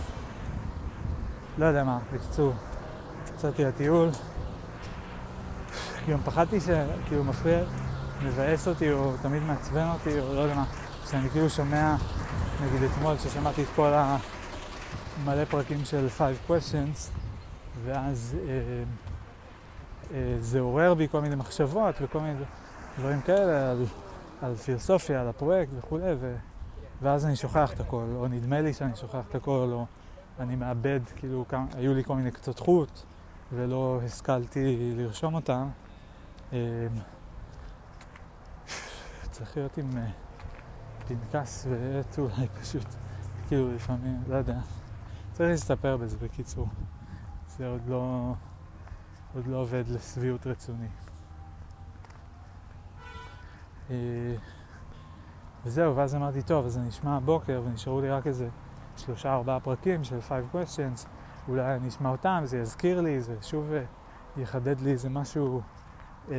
[1.59, 2.53] לא יודע מה, בקיצור,
[3.35, 4.11] יצאתי לטיול.
[6.09, 7.59] גם פחדתי שכאילו מפריע,
[8.23, 10.65] מבאס אותי או תמיד מעצבן אותי או לא יודע מה,
[11.11, 11.95] שאני כאילו שומע,
[12.63, 13.93] נגיד אתמול ששמעתי את כל
[15.23, 17.11] המלא פרקים של 5 questions
[17.85, 18.53] ואז אה,
[20.15, 22.35] אה, זה עורר בי כל מיני מחשבות וכל מיני
[22.99, 23.85] דברים כאלה על
[24.45, 26.37] על פילוסופיה, על הפרויקט וכולי, ו...
[27.03, 29.87] ואז אני שוכח את הכל, או נדמה לי שאני שוכח את הכל, או
[30.39, 33.01] אני מאבד, כאילו, כמה, היו לי כל מיני קצות חוט,
[33.53, 35.69] ולא השכלתי לרשום אותם.
[36.53, 36.59] אמ,
[39.31, 40.07] צריך להיות עם אה,
[41.09, 42.87] פנקס ועט אולי פשוט,
[43.49, 44.59] כאילו לפעמים, לא יודע.
[45.35, 46.69] צריך להסתפר בזה בקיצור.
[47.49, 48.33] זה עוד לא,
[49.35, 50.87] עוד לא עובד לשביעות רצוני.
[53.91, 53.97] אה,
[55.65, 58.49] וזהו, ואז אמרתי, טוב, אז אני אשמע הבוקר, ונשארו לי רק איזה
[58.97, 61.07] שלושה ארבעה פרקים של 5 questions,
[61.49, 63.85] אולי אני אשמע אותם, זה יזכיר לי, זה שוב אה,
[64.37, 65.61] יחדד לי איזה משהו.
[66.31, 66.37] אה,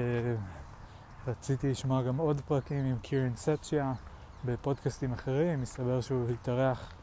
[1.28, 3.94] רציתי לשמוע גם עוד פרקים עם קירן סטיה
[4.46, 6.94] בפודקאסטים אחרים, מסתבר שהוא התארח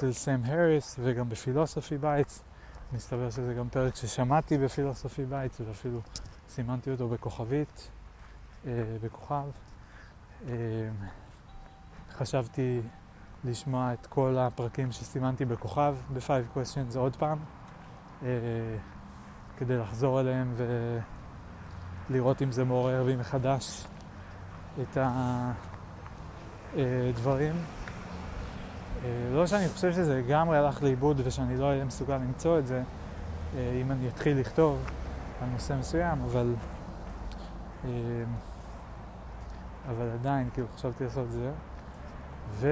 [0.00, 2.42] אצל סם האריס וגם ב Philosophy Bites.
[2.92, 6.00] מסתבר שזה גם פרק ששמעתי ב Philosophy Bites ואפילו
[6.48, 7.90] סימנתי אותו בכוכבית,
[9.02, 9.44] בכוכב.
[10.44, 10.50] אמ,
[12.12, 12.80] חשבתי
[13.44, 17.38] לשמוע את כל הפרקים שסימנתי בכוכב ב-5 questions עוד פעם,
[18.22, 18.28] אה,
[19.56, 20.54] כדי לחזור אליהם
[22.10, 23.86] ולראות אם זה מעורר בי מחדש
[24.82, 24.98] את
[26.76, 27.54] הדברים.
[29.04, 32.82] אה, לא שאני חושב שזה לגמרי הלך לאיבוד ושאני לא אהיה מסוגל למצוא את זה
[33.56, 34.78] אה, אם אני אתחיל לכתוב
[35.42, 36.54] על נושא מסוים, אבל,
[37.84, 37.90] אה,
[39.90, 41.50] אבל עדיין, כאילו, חשבתי לעשות את זה.
[42.50, 42.68] ו...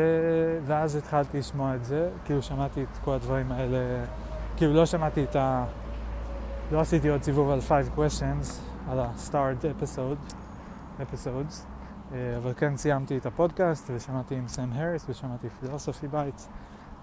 [0.66, 4.04] ואז התחלתי לשמוע את זה, כאילו שמעתי את כל הדברים האלה,
[4.56, 5.64] כאילו לא שמעתי את ה...
[6.72, 8.46] לא עשיתי עוד סיבוב על 5 questions,
[8.90, 10.34] על ה-starred episode,
[11.00, 11.77] episodes,
[12.12, 16.48] אבל כן סיימתי את הפודקאסט ושמעתי עם סם הריס ושמעתי Philosophy Bites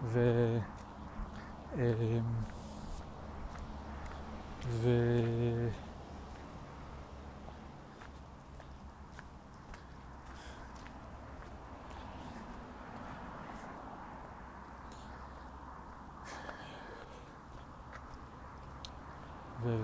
[0.03, 0.19] ו...
[1.77, 2.19] אה, ו...
[4.69, 4.89] ו...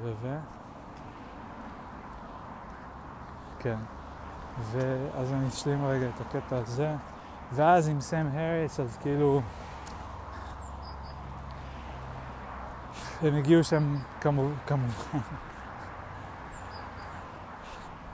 [0.03, 0.11] ו...
[0.21, 0.37] ו...
[3.59, 4.00] כן.
[4.71, 6.95] ואז אני אשלים רגע את הקטע הזה.
[7.51, 9.41] ואז עם סם הריס, אז כאילו...
[13.21, 14.53] הם הגיעו שם כמובן,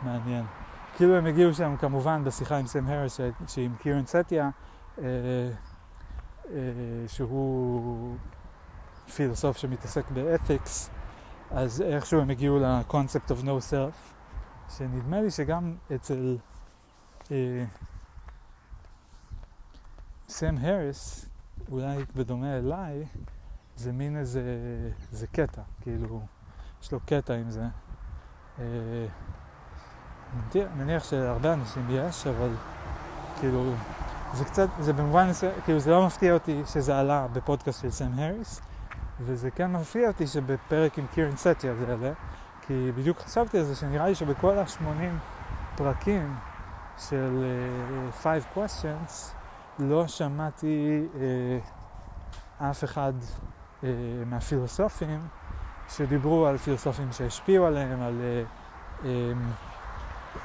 [0.04, 0.46] מעניין.
[0.96, 4.50] כאילו הם הגיעו שם כמובן בשיחה עם סם הריס, שעם קירן סטיה,
[5.00, 5.04] אה,
[6.50, 6.60] אה,
[7.08, 8.16] שהוא
[9.16, 10.90] פילוסוף שמתעסק באתיקס,
[11.52, 14.17] אז איכשהו הם הגיעו לקונספט of no self.
[14.70, 16.38] שנדמה לי שגם אצל
[17.32, 17.66] אה,
[20.30, 21.30] סם הריס,
[21.72, 23.06] אולי בדומה אליי,
[23.76, 24.44] זה מין איזה,
[25.12, 26.22] זה קטע, כאילו,
[26.82, 27.66] יש לו קטע עם זה.
[28.60, 29.06] אה,
[30.76, 32.50] מניח שהרבה אנשים יש, אבל
[33.40, 33.74] כאילו,
[34.34, 35.30] זה קצת, זה במובן,
[35.66, 38.62] כאילו זה לא מפתיע אותי שזה עלה בפודקאסט של סם הריס,
[39.20, 42.14] וזה כן מפתיע אותי שבפרק עם קירן סטיה זה עלה,
[42.68, 45.04] כי בדיוק חשבתי על זה, שנראה לי שבכל ה-80
[45.78, 46.36] פרקים
[46.98, 49.12] של uh, Five Questions
[49.80, 53.14] לא שמעתי uh, אף אחד
[53.82, 53.86] uh,
[54.26, 55.20] מהפילוסופים
[55.90, 59.06] שדיברו על פילוסופים שהשפיעו עליהם, על uh, um,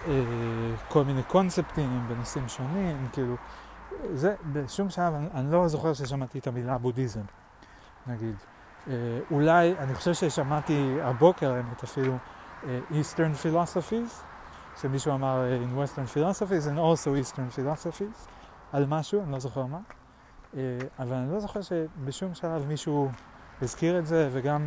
[0.05, 0.09] uh,
[0.89, 3.37] כל מיני קונספטים בנושאים שונים, כאילו,
[4.15, 7.25] זה בשום שלב, אני, אני לא זוכר ששמעתי את המילה בודהיזם,
[8.07, 8.52] נגיד.
[8.89, 8.95] אה,
[9.31, 12.17] אולי, אני חושב ששמעתי הבוקר, האמת אפילו,
[12.65, 14.23] אה, Eastern Philosophies,
[14.81, 18.29] שמישהו אמר אה, in Western Philosophies and also Eastern Philosophies,
[18.73, 19.79] על משהו, אני לא זוכר מה,
[20.99, 23.11] אבל אני לא זוכר שבשום שלב מישהו
[23.63, 24.67] הזכיר את זה, וגם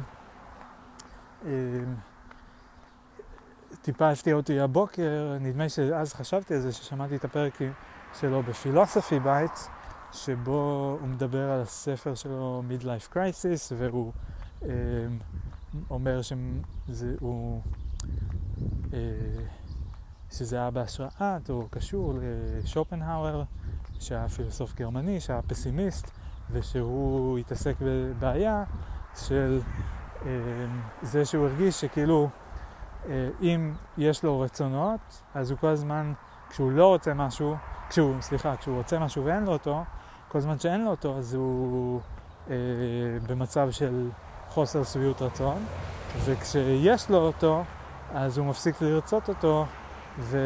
[3.82, 7.58] טיפה הפתיע אותי הבוקר, נדמה שאז חשבתי על זה, ששמעתי את הפרק
[8.14, 9.70] שלו ב Philosophy Bites,
[10.16, 14.12] שבו הוא מדבר על הספר שלו, Midlife Crisis, והוא
[14.64, 14.70] אה,
[15.90, 17.62] אומר שהוא,
[18.94, 19.00] אה,
[20.32, 23.44] שזה היה בהשראת או קשור לשופנהאואר,
[24.00, 26.12] שהיה פילוסוף גרמני, שהיה פסימיסט,
[26.52, 28.64] ושהוא התעסק בבעיה
[29.16, 29.62] של
[30.26, 30.32] אה,
[31.02, 32.30] זה שהוא הרגיש שכאילו
[33.10, 36.14] אה, אם יש לו רצונות, אז הוא כל הזמן,
[36.50, 37.56] כשהוא לא רוצה משהו,
[37.90, 39.84] כשהוא, סליחה, כשהוא רוצה משהו ואין לו אותו,
[40.36, 42.00] כל זמן שאין לו אותו, אז הוא
[42.50, 42.56] אה,
[43.28, 44.10] במצב של
[44.50, 45.66] חוסר שביעות רצון,
[46.26, 47.64] וכשיש לו אותו,
[48.14, 49.66] אז הוא מפסיק לרצות אותו,
[50.20, 50.38] ו...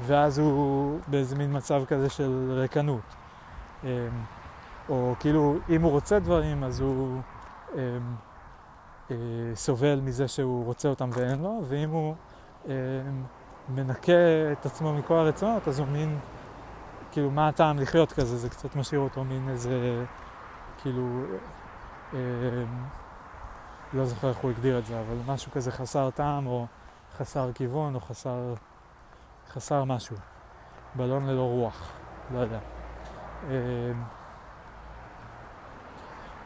[0.00, 3.00] ואז הוא באיזה מין מצב כזה של ריקנות.
[3.84, 4.08] אה,
[4.88, 7.20] או כאילו, אם הוא רוצה דברים, אז הוא
[7.74, 7.80] אה,
[9.10, 9.16] אה,
[9.54, 12.14] סובל מזה שהוא רוצה אותם ואין לו, ואם הוא
[12.68, 12.74] אה,
[13.68, 14.12] מנקה
[14.52, 16.18] את עצמו מכל הרצונות, אז הוא מין
[17.12, 18.36] כאילו, מה הטעם לחיות כזה?
[18.36, 20.04] זה קצת משאיר אותו מין איזה,
[20.82, 21.24] כאילו,
[22.14, 22.18] אה,
[23.92, 26.66] לא זוכר איך הוא הגדיר את זה, אבל משהו כזה חסר טעם, או
[27.16, 28.54] חסר כיוון, או חסר,
[29.48, 30.16] חסר משהו.
[30.94, 31.92] בלון ללא רוח,
[32.34, 32.58] לא יודע.
[33.48, 33.92] אה,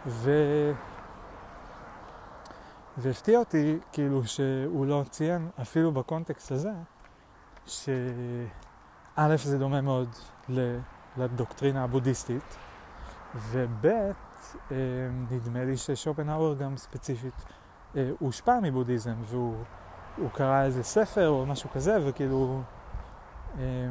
[0.07, 0.31] ו...
[2.97, 6.73] והפתיע אותי, כאילו, שהוא לא ציין, אפילו בקונטקסט הזה,
[7.67, 10.09] שא' זה דומה מאוד
[11.17, 12.57] לדוקטרינה הבודהיסטית,
[13.35, 14.77] וב' אה,
[15.31, 17.45] נדמה לי ששופנהאואר גם ספציפית
[17.97, 22.63] אה, הושפע מבודהיזם, והוא קרא איזה ספר או משהו כזה, וכאילו...
[23.59, 23.89] אה,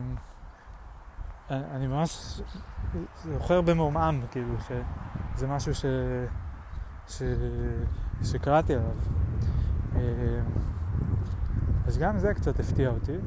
[1.49, 2.41] אני ממש
[3.23, 4.55] זוכר במעומעם, כאילו,
[5.33, 5.85] שזה משהו ש...
[7.07, 7.21] ש...
[8.23, 8.95] שקראתי עליו.
[11.87, 13.17] אז גם זה קצת הפתיע אותי.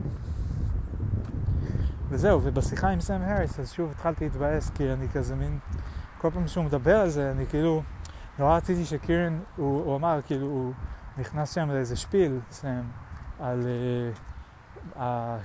[2.10, 5.58] וזהו, ובשיחה עם סם הריס, אז שוב התחלתי להתבאס, כי אני כזה מין,
[6.18, 7.82] כל פעם שהוא מדבר על זה, אני כאילו,
[8.38, 10.72] נורא רציתי שקירן, הוא, הוא אמר, כאילו, הוא
[11.18, 12.80] נכנס שם לאיזה שפיל, סם,
[13.40, 15.00] על uh, uh,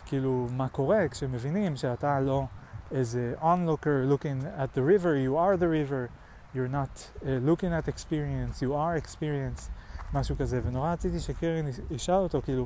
[0.06, 2.46] כאילו מה קורה כשמבינים שאתה לא
[2.92, 6.10] איזה onlooker looking at the river, you are the river,
[6.56, 9.70] you're not uh, looking at experience, you are experience,
[10.14, 12.66] משהו כזה, ונורא רציתי שקרן ישאל אותו, כאילו,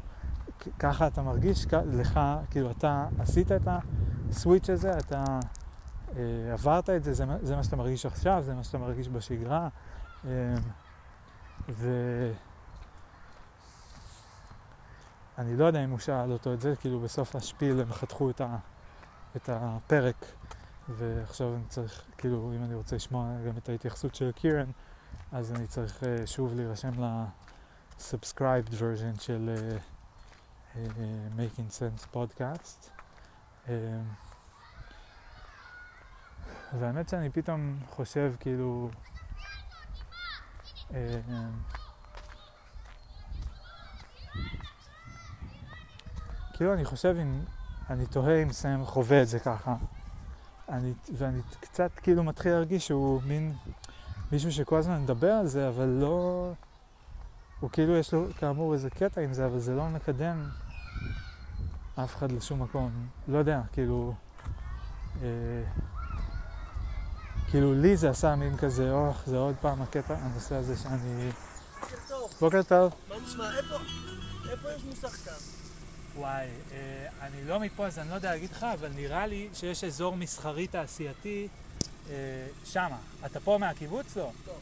[0.80, 2.20] ככה אתה מרגיש, לך,
[2.52, 3.68] כאילו, אתה עשית את
[4.30, 5.40] הסוויץ' הזה, אתה
[6.08, 6.14] uh,
[6.54, 9.68] עברת את זה, זה, זה מה שאתה מרגיש עכשיו, זה מה שאתה מרגיש בשגרה,
[10.24, 10.28] uh,
[11.70, 11.92] ו...
[15.38, 18.42] אני לא יודע אם הוא שאל אותו את זה, כאילו בסוף השפיל הם חתכו את,
[18.42, 18.58] ה,
[19.36, 20.26] את הפרק,
[20.90, 24.70] ועכשיו אני צריך, כאילו, אם אני רוצה לשמוע גם את ההתייחסות של קירן,
[25.32, 29.97] אז אני צריך uh, שוב להירשם ל-subscribed version של uh,
[31.38, 32.90] Making Sense podcast.
[33.66, 33.70] Uh,
[36.80, 38.90] והאמת שאני פתאום חושב, כאילו,
[40.90, 40.94] uh,
[46.54, 47.42] כאילו אני חושב אם,
[47.90, 49.76] אני תוהה אם סם חווה את זה ככה.
[50.70, 53.54] אני, ואני קצת כאילו מתחיל להרגיש שהוא מין
[54.32, 56.52] מישהו שכל הזמן מדבר על זה, אבל לא...
[57.60, 60.50] הוא כאילו יש לו כאמור איזה קטע עם זה, אבל זה לא מקדם
[62.04, 62.92] אף אחד לשום מקום.
[63.28, 64.14] לא יודע, כאילו...
[65.24, 65.28] אה,
[67.50, 71.30] כאילו לי זה עשה מין כזה, אוח, זה עוד פעם הקטע, הנושא הזה שאני...
[71.82, 72.30] בוקר טוב.
[72.40, 72.94] בוקר טוב.
[73.10, 73.58] מה נשמע?
[73.58, 73.76] איפה?
[74.52, 75.34] איפה יש מוסך כאן?
[76.16, 79.84] וואי, אה, אני לא מפה אז אני לא יודע להגיד לך, אבל נראה לי שיש
[79.84, 81.48] אזור מסחרי תעשייתי
[82.10, 82.14] אה,
[82.66, 82.98] שמה.
[83.26, 84.18] אתה פה מהקיבוץ?
[84.18, 84.32] לא.
[84.46, 84.56] טוב.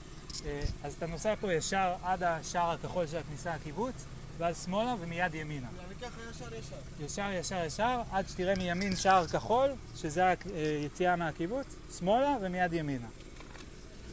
[0.45, 4.05] אה, אז אתה נוסע פה ישר עד השער הכחול של הכניסה לקיבוץ,
[4.37, 5.67] ואז שמאלה ומיד ימינה.
[6.01, 6.75] אני ככה ישר ישר.
[7.05, 13.07] ישר, ישר, ישר, עד שתראה מימין שער כחול, שזה היציאה מהקיבוץ, שמאלה ומיד ימינה.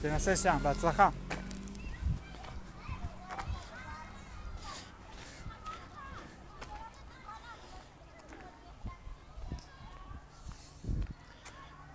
[0.03, 1.09] תנסה שם, בהצלחה.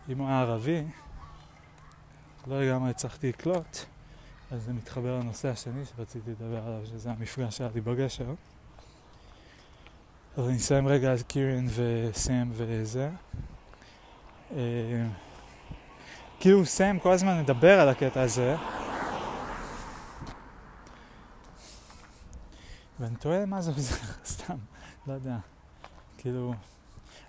[0.09, 0.83] אם הוא היה ערבי,
[2.47, 3.77] לא לגמרי הצלחתי לקלוט,
[4.51, 8.33] אז זה מתחבר לנושא השני שרציתי לדבר עליו, שזה המפגש שהיה לי בגשר.
[10.38, 13.09] אז אני אסיים רגע על קירן וסם וזה.
[14.55, 15.05] אה,
[16.39, 18.55] כאילו סם כל הזמן מדבר על הקטע הזה.
[22.99, 24.57] ואני תוהה מה זה עוזר, סתם,
[25.07, 25.38] לא יודע.
[26.17, 26.53] כאילו,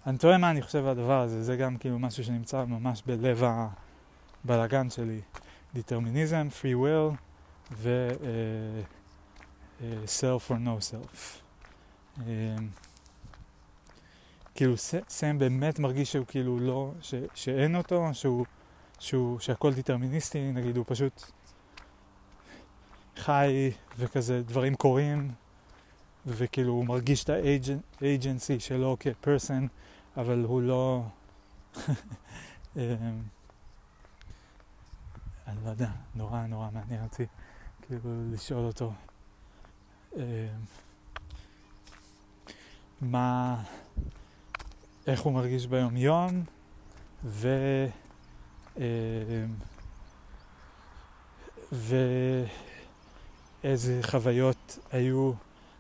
[0.07, 3.43] אני תוהה מה אני חושב על הדבר הזה, זה גם כאילו משהו שנמצא ממש בלב
[4.45, 5.21] הבלאגן שלי.
[5.75, 7.17] determinism, free will
[7.73, 8.85] ו- uh,
[9.83, 11.43] uh, self or no self.
[12.19, 12.88] Um,
[14.59, 14.75] כאילו
[15.09, 18.47] סם באמת מרגיש שהוא כאילו לא, ש, שאין אותו, שהוא,
[18.99, 21.31] שהוא, שהכל דטרמיניסטי, נגיד הוא פשוט
[23.17, 25.31] חי וכזה דברים קורים
[26.27, 27.31] וכאילו הוא מרגיש את
[28.01, 29.67] האג'נסי שלו כפרסן
[30.17, 31.03] אבל הוא לא...
[32.77, 32.83] אמ,
[35.47, 37.27] אני לא יודע, נורא נורא מעניין אותי
[37.83, 38.93] כאילו לשאול אותו
[40.17, 40.23] אמ,
[43.01, 43.63] מה,
[45.09, 46.43] איך הוא מרגיש ביום יום
[47.25, 47.49] ו...
[48.77, 48.83] אמ,
[53.63, 55.33] ואיזה חוויות היו,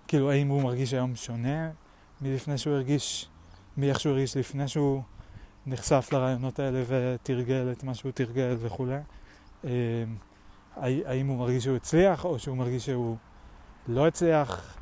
[0.09, 1.71] כאילו האם הוא מרגיש היום שונה
[2.21, 3.29] מלפני שהוא הרגיש
[3.77, 5.03] מאיך שהוא הרגיש לפני שהוא
[5.67, 8.99] נחשף לרעיונות האלה ותרגל את מה שהוא תרגל וכולי.
[9.65, 9.71] אמ,
[10.77, 13.17] האם הוא מרגיש שהוא הצליח או שהוא מרגיש שהוא
[13.89, 14.77] לא הצליח,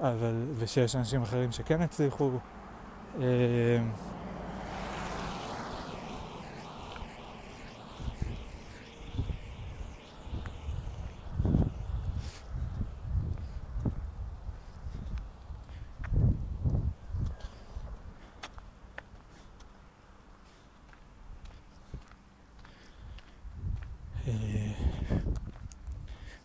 [0.00, 2.30] אבל, ושיש אנשים אחרים שכן הצליחו.
[3.14, 3.20] בכל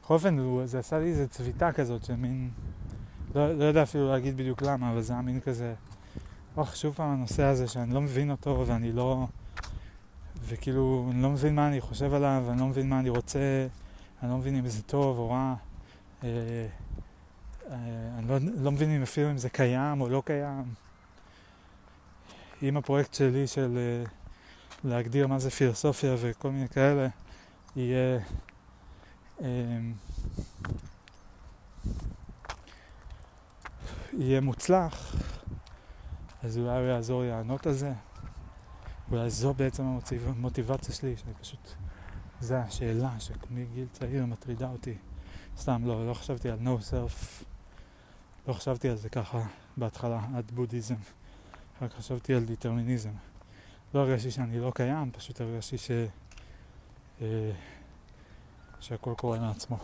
[0.09, 2.49] אופן, זה עשה לי איזה צביטה כזאת, שמין...
[3.35, 5.73] לא, לא יודע אפילו להגיד בדיוק למה, אבל זה היה מין כזה...
[6.57, 9.27] אוח, שוב פעם הנושא הזה שאני לא מבין אותו ואני לא...
[10.41, 13.67] וכאילו, אני לא מבין מה אני חושב עליו, אני לא מבין מה אני רוצה,
[14.23, 15.55] אני לא מבין אם זה טוב או רע.
[16.23, 16.29] אה,
[17.71, 17.77] אה,
[18.17, 20.63] אני לא, לא מבין אם אפילו אם זה קיים או לא קיים.
[22.63, 24.09] אם הפרויקט שלי של אה,
[24.83, 27.07] להגדיר מה זה פילוסופיה וכל מיני כאלה,
[27.75, 28.19] יהיה
[29.41, 29.93] אמ,
[34.13, 35.15] יהיה מוצלח,
[36.43, 37.93] אז אולי הוא יעזור לי לענות על זה.
[39.11, 39.83] אולי זו בעצם
[40.27, 41.69] המוטיבציה שלי, שאני פשוט
[42.41, 44.97] זו השאלה שמגיל צעיר מטרידה אותי.
[45.57, 47.43] סתם, לא, לא חשבתי על no self,
[48.47, 49.41] לא חשבתי על זה ככה
[49.77, 50.95] בהתחלה, עד בודהיזם.
[51.81, 53.11] רק חשבתי על דיטרמיניזם.
[53.93, 55.91] לא הרגשתי שאני לא קיים, פשוט הרגשתי ש...
[57.21, 57.51] אה,
[58.79, 59.77] שהכל קורה מעצמו.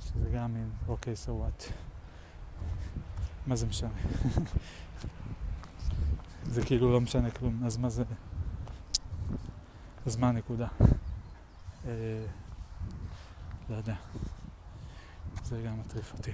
[0.00, 1.72] שזה גם מין, אוקיי, so what.
[3.46, 3.90] מה זה משנה?
[6.44, 8.04] זה כאילו לא משנה כלום, אז מה זה...
[10.06, 10.68] אז מה הנקודה?
[11.86, 12.26] אה,
[13.70, 13.94] לא יודע.
[15.44, 16.32] זה גם מטריף אותי.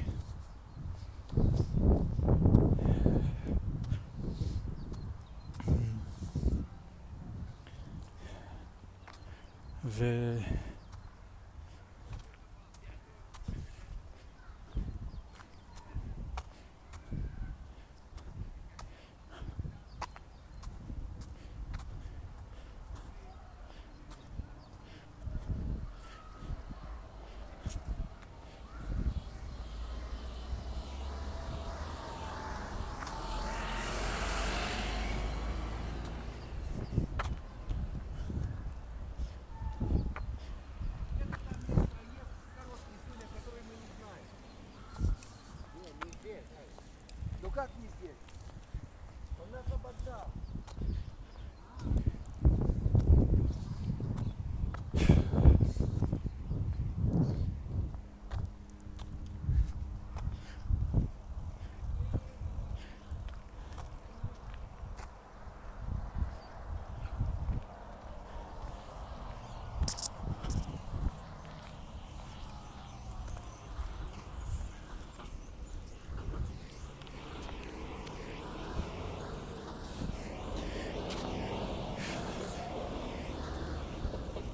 [9.84, 10.04] ו...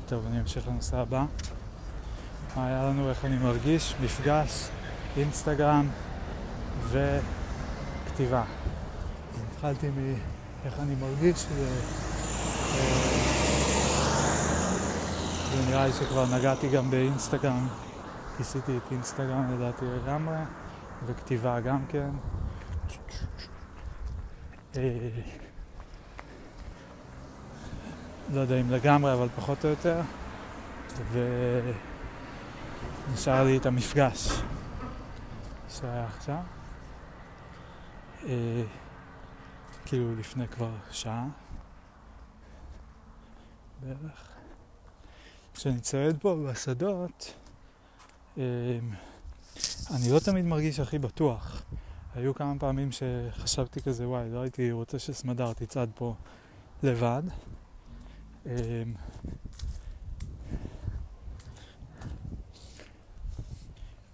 [0.08, 1.24] טוב, אני אמשיך לנושא הבא.
[2.56, 4.68] מה היה לנו, איך אני מרגיש, מפגש,
[5.16, 5.88] אינסטגרם
[6.88, 8.44] וכתיבה.
[9.50, 11.66] התחלתי מאיך אני מרגיש, ו...
[12.74, 13.16] אה,
[15.52, 17.68] ונראה לי שכבר נגעתי גם באינסטגרם,
[18.36, 20.38] כיסיתי את אינסטגרם לדעתי לגמרי,
[21.06, 22.10] וכתיבה גם כן.
[28.32, 30.00] לא יודע אם לגמרי, אבל פחות או יותר.
[33.08, 34.28] ונשאר לי את המפגש
[35.68, 36.40] שהיה עכשיו.
[38.24, 38.62] אה,
[39.86, 41.26] כאילו לפני כבר שעה
[43.82, 44.28] בערך.
[45.54, 47.34] כשאני צועד פה בשדות,
[48.38, 48.42] אה,
[49.96, 51.62] אני לא תמיד מרגיש הכי בטוח.
[52.14, 56.14] היו כמה פעמים שחשבתי כזה, וואי, לא הייתי רוצה שסמדר תצעד פה
[56.82, 57.22] לבד.
[58.46, 58.94] אמ,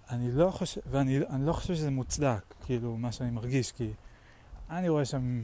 [0.09, 3.91] אני לא חושב, ואני לא חושב שזה מוצדק, כאילו, מה שאני מרגיש, כי
[4.69, 5.43] אני רואה שם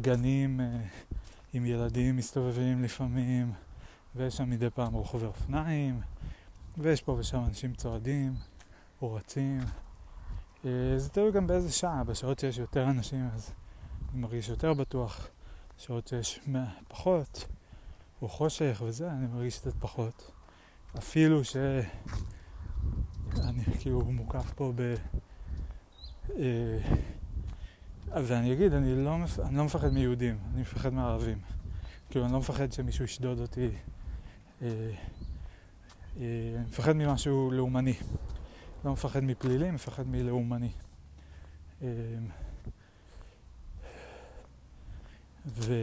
[0.00, 0.66] גנים אה,
[1.52, 3.52] עם ילדים מסתובבים לפעמים,
[4.14, 6.00] ויש שם מדי פעם רוכבי אופניים,
[6.78, 8.34] ויש פה ושם אנשים צועדים
[9.02, 9.60] או רצים.
[10.64, 13.52] אה, זה תלוי גם באיזה שעה, בשעות שיש יותר אנשים אז
[14.12, 15.28] אני מרגיש יותר בטוח,
[15.78, 16.40] שעות שיש
[16.88, 17.46] פחות.
[18.22, 20.32] או חושך וזה, אני מרגיש קצת פחות.
[20.98, 21.88] אפילו שאני
[23.80, 24.94] כאילו מוקף פה ב...
[26.30, 26.78] אה,
[28.24, 29.16] ואני אגיד, אני לא.
[29.44, 31.38] אני לא מפחד מיהודים, אני מפחד מערבים.
[32.10, 33.68] כאילו, אני לא מפחד שמישהו ישדוד אותי.
[34.62, 34.68] אה,
[36.20, 37.94] אה, אני מפחד ממשהו לאומני.
[38.84, 40.72] לא מפחד מפלילי, מפחד מלאומני.
[41.82, 41.88] אה,
[45.46, 45.74] ו...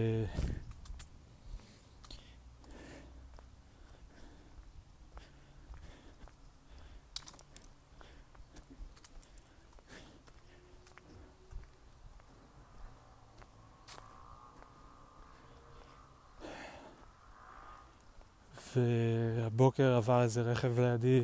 [18.76, 21.24] והבוקר עבר איזה רכב לידי,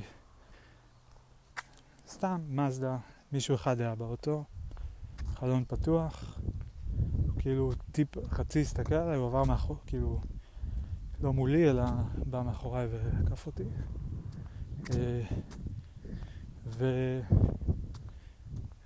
[2.08, 2.98] סתם, מזדה,
[3.32, 4.44] מישהו אחד היה באוטו,
[5.34, 6.40] חלון פתוח,
[7.40, 10.22] כאילו טיפ, חצי הסתכל עליי, הוא עבר מאחור, כאילו,
[11.22, 11.84] לא מולי, אלא
[12.26, 13.64] בא מאחוריי ועקף אותי.
[14.94, 15.22] אה,
[16.66, 16.86] ו...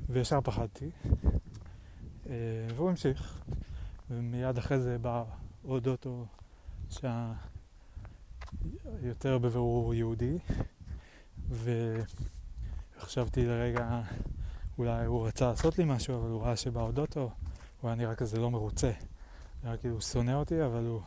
[0.10, 0.90] וישר פחדתי,
[2.30, 2.34] אה,
[2.76, 3.44] והוא המשיך,
[4.10, 5.24] ומיד אחרי זה בא
[5.64, 6.26] עוד אוטו
[6.90, 7.34] שה...
[9.02, 10.38] יותר בבירור יהודי,
[12.98, 14.02] וחשבתי לרגע,
[14.78, 17.32] אולי הוא רצה לעשות לי משהו, אבל הוא ראה שבא עוד אוטו,
[17.82, 18.92] הוא היה נראה כזה לא מרוצה.
[19.64, 21.02] נראה כאילו הוא שונא אותי, אבל הוא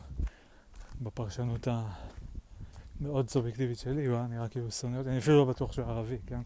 [1.01, 1.67] בפרשנות
[2.99, 6.17] המאוד סובייקטיבית שלי, הוא היה נראה כאילו שונא אותי, אני אפילו לא בטוח שהוא ערבי,
[6.27, 6.41] כן?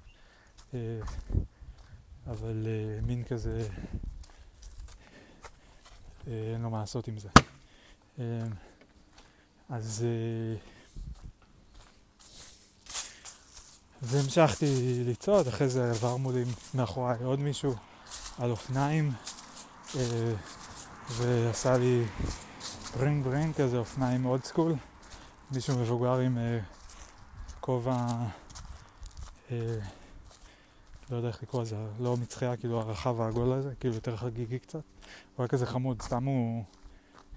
[0.73, 0.99] אה,
[2.27, 3.67] אבל אה, מין כזה,
[6.27, 7.29] אה, אין לו מה לעשות עם זה.
[9.69, 10.05] אז...
[10.05, 10.57] אה,
[14.01, 16.43] והמשכתי לצעוד, אחרי זה עבר מולי
[16.73, 17.73] מאחוריי עוד מישהו
[18.39, 19.11] על אופניים
[19.95, 20.33] אה,
[21.09, 22.03] ועשה לי
[22.97, 24.73] ברינג ברינג כזה, אופניים old school,
[25.51, 26.59] מישהו מבוגר עם אה,
[27.59, 28.07] כובע,
[29.51, 29.75] אה,
[31.11, 34.73] לא יודע איך לקרוא לזה, לא מצחייה, כאילו הרחב העגול הזה, כאילו יותר חגיגי קצת,
[35.35, 36.63] הוא היה כזה חמוד, סתם הוא,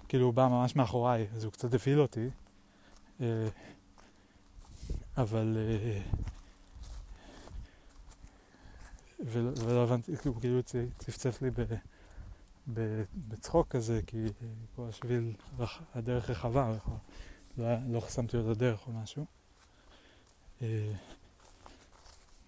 [0.07, 2.29] כאילו הוא בא ממש מאחוריי, אז הוא קצת הפעיל אותי,
[3.21, 3.47] אה,
[5.17, 6.01] אבל אה,
[9.25, 10.59] ולא, הבנתי, כאילו, כאילו
[10.97, 11.49] צפצף לי
[13.27, 14.17] בצחוק כזה, כי
[14.75, 15.33] כל השביל,
[15.95, 16.73] הדרך רחבה,
[17.57, 19.25] לא, לא חסמתי לו את הדרך או משהו.
[20.61, 20.93] אה,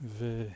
[0.02, 0.48] ו...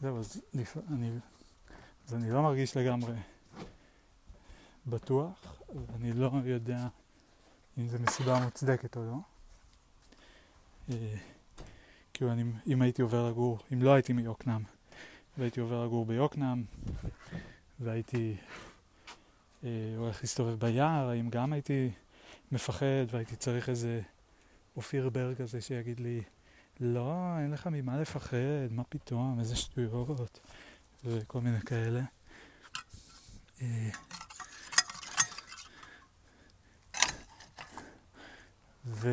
[0.00, 0.76] זהו, אז, לפ...
[0.88, 1.10] אני...
[2.08, 3.14] אז אני לא מרגיש לגמרי
[4.86, 6.88] בטוח, ואני לא יודע
[7.78, 9.16] אם זו מסיבה מוצדקת או לא.
[12.14, 14.62] כאילו, אני, אם הייתי עובר לגור, אם לא הייתי מיוקנעם,
[15.38, 16.64] והייתי עובר לגור ביוקנעם,
[17.80, 18.36] והייתי
[19.64, 21.90] אה, הולך להסתובב ביער, האם גם הייתי
[22.52, 24.00] מפחד והייתי צריך איזה
[24.76, 26.22] אופיר בר כזה שיגיד לי,
[26.80, 28.36] לא, אין לך ממה לפחד,
[28.70, 30.40] מה פתאום, איזה שטויות,
[31.04, 32.02] וכל מיני כאלה.
[33.62, 33.90] אה,
[38.84, 39.08] ו...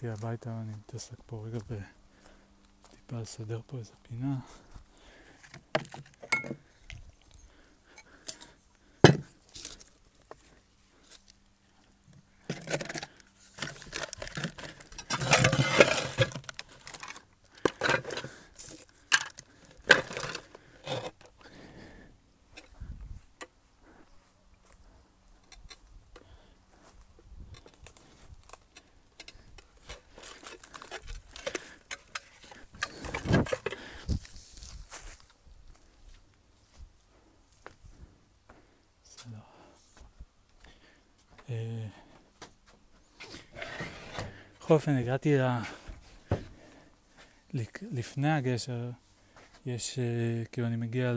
[0.11, 4.35] הביתה, אני מתעסק פה רגע בטיפה לסדר פה איזה פינה.
[44.71, 45.47] בכל אופן, הגעתי ל...
[47.91, 48.91] לפני הגשר,
[49.65, 51.13] יש, אה, כאילו אני מגיע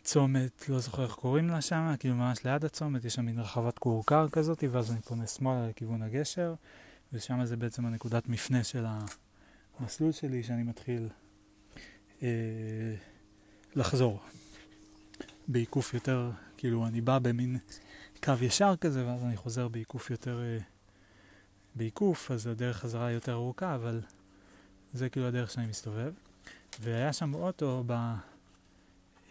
[0.00, 3.78] לצומת, לא זוכר איך קוראים לה שם, כאילו ממש ליד הצומת, יש שם מין רחבת
[3.78, 6.54] כורכר כזאת, ואז אני פונה שמאלה לכיוון הגשר,
[7.12, 8.86] ושם זה בעצם הנקודת מפנה של
[9.78, 11.08] המסלול שלי, שאני מתחיל
[12.22, 12.28] אה,
[13.74, 14.20] לחזור.
[15.48, 17.58] בעיקוף יותר, כאילו אני בא במין
[18.24, 20.73] קו ישר כזה, ואז אני חוזר בעיקוף יותר, אה,
[21.74, 24.00] בעיקוף, אז הדרך חזרה יותר ארוכה, אבל
[24.92, 26.12] זה כאילו הדרך שאני מסתובב.
[26.80, 27.92] והיה שם אוטו ב,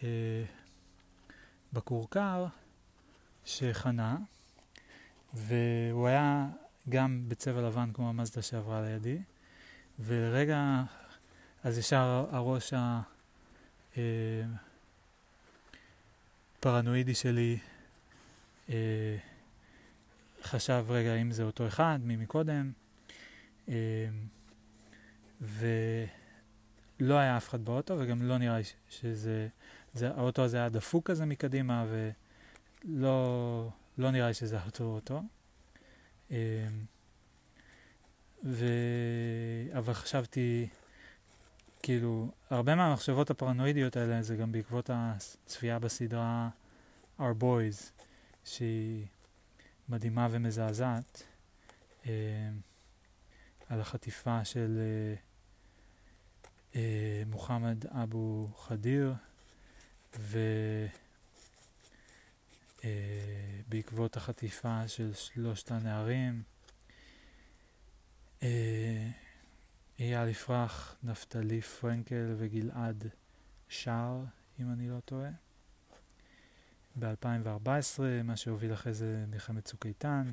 [0.02, 0.44] אה,
[1.72, 2.46] בכורכר
[3.44, 4.16] שחנה,
[5.34, 6.46] והוא היה
[6.88, 9.18] גם בצבע לבן כמו המזדה שעברה לידי,
[9.98, 10.82] ולרגע,
[11.64, 13.00] אז ישר הראש ה...
[13.96, 14.02] אה,
[16.64, 17.58] הפרנואידי שלי
[18.70, 19.16] אה,
[20.44, 22.72] חשב רגע אם זה אותו אחד ממקודם
[23.68, 23.74] אה,
[25.40, 29.48] ולא היה אף אחד באוטו וגם לא נראה לי שזה,
[29.94, 31.86] זה, האוטו הזה היה דפוק כזה מקדימה
[32.84, 35.22] ולא לא נראה לי שזה אותו אוטו.
[36.30, 36.66] אה,
[38.44, 38.66] ו...
[39.78, 40.68] אבל חשבתי,
[41.82, 46.48] כאילו, הרבה מהמחשבות הפרנואידיות האלה זה גם בעקבות הצפייה בסדרה
[47.18, 48.02] Our Boys,
[48.44, 49.06] שהיא
[49.88, 51.22] מדהימה ומזעזעת,
[52.06, 52.50] אה,
[53.68, 55.14] על החטיפה של אה,
[56.74, 59.14] אה, מוחמד אבו חדיר,
[62.84, 66.42] ובעקבות אה, החטיפה של שלושת הנערים,
[68.42, 69.10] אה,
[69.98, 73.06] אייל יפרח, נפתלי פרנקל וגלעד
[73.68, 74.24] שער,
[74.60, 75.43] אם אני לא טועה.
[76.98, 80.30] ב-2014, מה שהוביל אחרי זה מלחמת צוק איתן,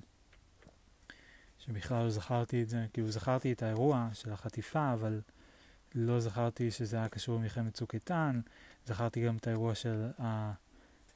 [1.60, 5.22] שבכלל לא זכרתי את זה, כאילו זכרתי את האירוע של החטיפה, אבל
[5.96, 8.42] לא זכרתי שזה היה קשור למלחמת צוק איתן,
[8.86, 10.08] זכרתי גם את האירוע של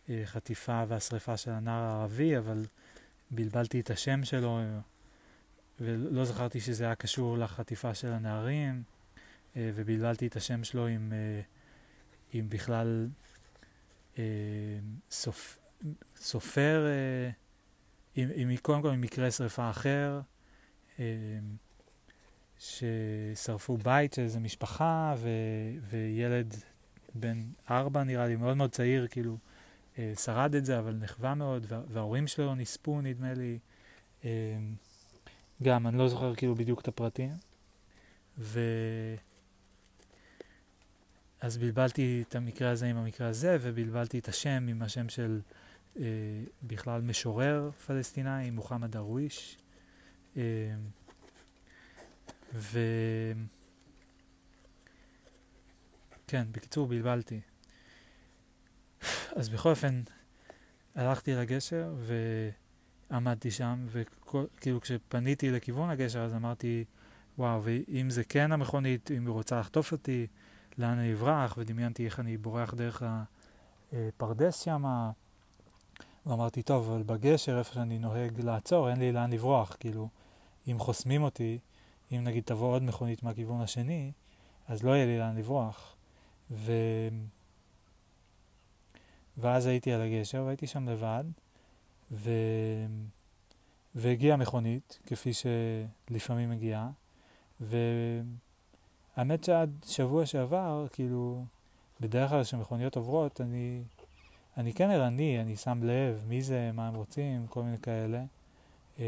[0.08, 2.66] החטיפה והשריפה של הנער הערבי, אבל
[3.32, 4.60] בלבלתי את השם שלו,
[5.80, 8.84] ולא זכרתי שזה היה קשור לחטיפה של הנערים,
[9.56, 11.42] ובלבלתי את השם שלו עם, אה,
[12.34, 13.08] עם בכלל
[15.12, 15.58] סופ,
[16.18, 16.86] סופר,
[18.16, 20.22] עם, עם, קודם כל עם מקרה שריפה אחר,
[22.60, 25.30] ששרפו בית של איזה משפחה, ו,
[25.90, 26.56] וילד
[27.16, 29.38] בן ארבע נראה לי, מאוד מאוד צעיר, כאילו,
[30.16, 33.60] שרד את זה, אבל נחווה מאוד, וההורים שלו נספו, נדמה לי.
[35.64, 37.32] גם, אני לא זוכר כאילו בדיוק את הפרטים.
[38.38, 38.60] ו...
[41.42, 45.42] אז בלבלתי את המקרה הזה עם המקרה הזה, ובלבלתי את השם עם השם של
[46.00, 46.04] אה,
[46.64, 49.58] בכלל משורר פלסטיני, מוחמד דרוויש.
[50.38, 50.42] אה,
[52.54, 52.80] ו...
[56.28, 57.40] כן, בקיצור, בלבלתי.
[59.36, 60.02] אז בכל אופן,
[60.96, 62.14] הלכתי לגשר, ו...
[63.12, 66.86] עמדתי שם, וכאילו כשפניתי לכיוון הגשר אז אמרתי,
[67.38, 70.28] וואו, ואם זה כן המכונית, אם היא רוצה לחטוף אותי,
[70.78, 73.04] לאן אני אברח, ודמיינתי איך אני בורח דרך
[73.94, 75.12] הפרדס שם.
[76.26, 79.78] ואמרתי, טוב, אבל בגשר, איפה שאני נוהג לעצור, אין לי לאן לברוח.
[79.80, 80.10] כאילו,
[80.68, 81.60] אם חוסמים אותי,
[82.12, 84.12] אם נגיד תבוא עוד מכונית מהכיוון השני,
[84.68, 85.96] אז לא יהיה לי לאן לברוח.
[86.52, 86.72] ו...
[89.38, 91.24] ואז הייתי על הגשר, והייתי שם לבד.
[92.12, 92.32] ו...
[93.96, 96.90] והגיעה מכונית, כפי שלפעמים מגיעה,
[99.18, 101.46] והאמת שעד שבוע שעבר, כאילו,
[102.00, 103.84] בדרך כלל כשמכוניות עוברות, אני,
[104.58, 108.24] אני כן ערני, אני שם לב מי זה, מה הם רוצים, כל מיני כאלה.
[109.00, 109.04] אמ,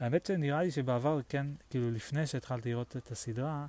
[0.00, 3.66] האמת שנראה לי שבעבר, כן, כאילו לפני שהתחלתי לראות את הסדרה,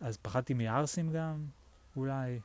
[0.00, 1.44] אז פחדתי מערסים גם,
[1.96, 2.40] אולי.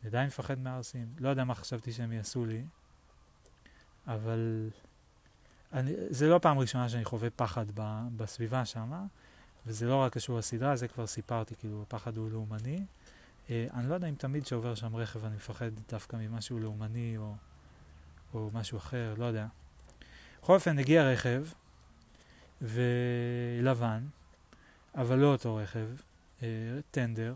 [0.00, 1.06] אני עדיין מפחד מערסים.
[1.18, 2.64] לא יודע מה חשבתי שהם יעשו לי.
[4.06, 4.70] אבל
[5.72, 8.92] אני, זה לא פעם ראשונה שאני חווה פחד ב, בסביבה שם,
[9.66, 12.84] וזה לא רק קשור לסדרה, זה כבר סיפרתי, כאילו, הפחד הוא לאומני.
[13.50, 17.34] אה, אני לא יודע אם תמיד כשעובר שם רכב אני מפחד דווקא ממשהו לאומני או,
[18.34, 19.46] או משהו אחר, לא יודע.
[20.42, 21.44] בכל אופן, הגיע רכב,
[22.62, 24.06] ולבן,
[24.94, 25.88] אבל לא אותו רכב,
[26.42, 26.48] אה,
[26.90, 27.34] טנדר,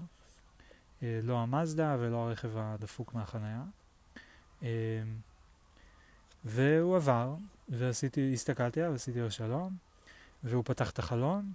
[1.02, 3.62] אה, לא המזדה ולא הרכב הדפוק מהחנייה.
[4.62, 4.68] אה,
[6.44, 7.34] והוא עבר,
[7.68, 9.76] ועשיתי, הסתכלתי עליו, עשיתי לו שלום,
[10.44, 11.52] והוא פתח את החלון,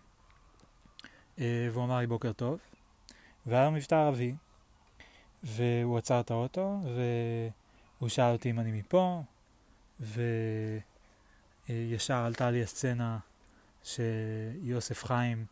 [1.37, 2.59] והוא אמר לי בוקר טוב,
[3.45, 4.35] והיה לו מבטא ערבי,
[5.43, 6.79] והוא עצר את האוטו,
[7.99, 9.21] והוא שאל אותי אם אני מפה,
[11.69, 13.17] וישר עלתה לי הסצנה
[13.83, 15.45] שיוסף חיים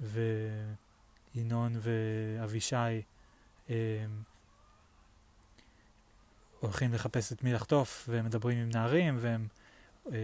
[0.00, 3.02] וינון ואבישי
[3.70, 4.04] אה,
[6.60, 9.46] הולכים לחפש את מי לחטוף, והם מדברים עם נערים, והם
[10.12, 10.18] אה,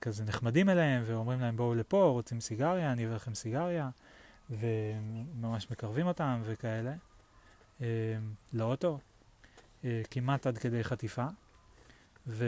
[0.00, 3.90] כזה נחמדים אליהם, ואומרים להם בואו לפה, רוצים סיגריה, אני אביא לכם סיגריה,
[4.50, 6.92] וממש מקרבים אותם וכאלה,
[7.80, 7.86] אה,
[8.52, 8.98] לאוטו,
[9.84, 11.26] אה, כמעט עד כדי חטיפה.
[12.26, 12.46] ו...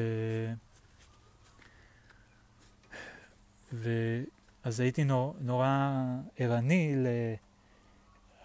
[3.72, 6.00] ואז הייתי נור, נורא
[6.36, 7.06] ערני ל...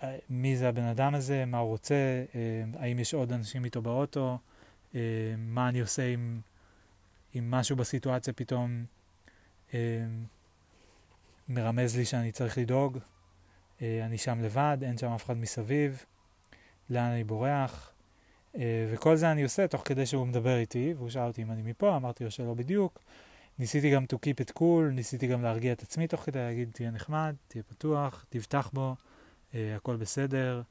[0.04, 3.82] אה, מי זה הבן אדם הזה, מה הוא רוצה, אה, האם יש עוד אנשים איתו
[3.82, 4.38] באוטו,
[4.96, 5.00] אה,
[5.38, 6.42] מה אני עושה עם,
[7.34, 8.86] עם משהו בסיטואציה פתאום
[9.74, 9.80] אה,
[11.50, 12.98] מרמז לי שאני צריך לדאוג,
[14.06, 16.06] אני שם לבד, אין שם אף אחד מסביב,
[16.90, 17.92] לאן אני בורח,
[18.56, 21.62] אה, וכל זה אני עושה תוך כדי שהוא מדבר איתי, והוא שאל אותי אם אני
[21.62, 23.00] מפה, אמרתי לו שלא בדיוק.
[23.60, 26.92] ניסיתי גם to keep it cool, ניסיתי גם להרגיע את עצמי תוך כדי, להגיד תהיה
[26.92, 28.96] נחמד, תהיה פתוח, תבטח בו,
[29.56, 30.62] אה, הכל בסדר.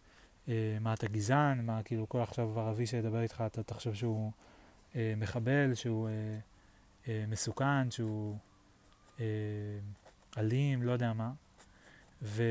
[0.49, 4.33] אה, מה אתה גזען, מה כאילו כל עכשיו ערבי שידבר איתך אתה תחשוב שהוא
[4.97, 6.13] אה, מחבל, שהוא אה,
[7.09, 8.37] אה, מסוכן, שהוא
[9.21, 9.25] אה,
[10.39, 11.33] אלים, לא יודע מה.
[12.23, 12.43] ו...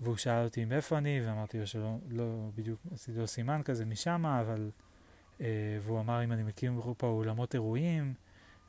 [0.00, 4.26] והוא שאל אותי מאיפה אני, ואמרתי לו שלא לא בדיוק, עשיתי לו סימן כזה משם,
[4.26, 4.70] אבל...
[5.40, 8.14] אה, והוא אמר אם אני מכיר פה אולמות אירועים,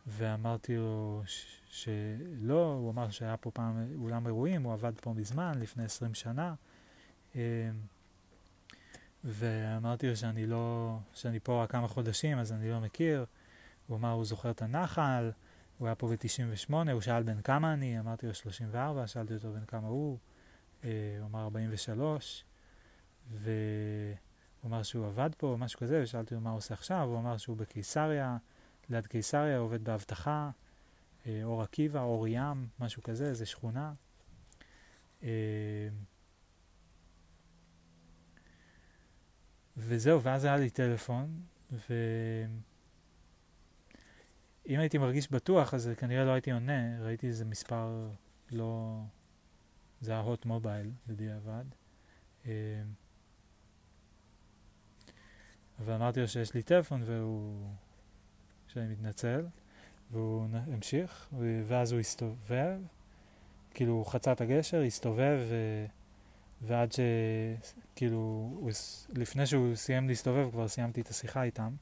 [0.08, 5.52] ואמרתי לו ש- שלא, הוא אמר שהיה פה פעם אולם אירועים, הוא עבד פה מזמן,
[5.60, 6.54] לפני 20 שנה.
[7.36, 7.70] אה,
[9.24, 13.26] ואמרתי לו שאני לא, שאני פה רק כמה חודשים, אז אני לא מכיר.
[13.88, 15.32] הוא אמר, הוא זוכר את הנחל,
[15.80, 19.66] הוא היה פה ב-98, הוא שאל בן כמה אני, אמרתי לו 34, שאלתי אותו בן
[19.66, 20.18] כמה הוא,
[20.84, 22.46] אה, הוא אמר 43,
[23.32, 23.46] והוא
[24.66, 27.58] אמר שהוא עבד פה, משהו כזה, ושאלתי אותו מה הוא עושה עכשיו, הוא אמר שהוא
[27.58, 28.38] בקיסריה,
[28.90, 30.50] ליד קיסריה, עובד באבטחה,
[31.26, 33.94] אה, אור עקיבא, אור ים, משהו כזה, איזה שכונה.
[35.24, 35.30] אה,
[39.78, 41.42] וזהו, ואז היה לי טלפון,
[44.70, 48.10] ואם הייתי מרגיש בטוח, אז כנראה לא הייתי עונה, ראיתי איזה מספר
[48.52, 49.00] לא...
[50.02, 51.64] זה היה הוט מובייל בדיעבד.
[52.46, 52.52] אה,
[55.80, 57.70] אבל אמרתי לו שיש לי טלפון והוא...
[58.68, 59.46] שאני מתנצל,
[60.12, 61.30] והוא המשיך,
[61.68, 62.80] ואז הוא הסתובב,
[63.74, 65.86] כאילו הוא חצה את הגשר, הסתובב, ו...
[66.62, 67.00] ועד ש...
[67.96, 68.18] כאילו,
[68.56, 68.72] הוא...
[69.10, 71.76] לפני שהוא סיים להסתובב כבר סיימתי את השיחה איתם.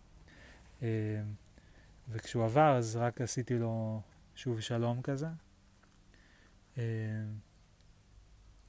[2.10, 4.02] וכשהוא עבר אז רק עשיתי לו
[4.36, 5.28] שוב שלום כזה,
[6.78, 6.84] אה,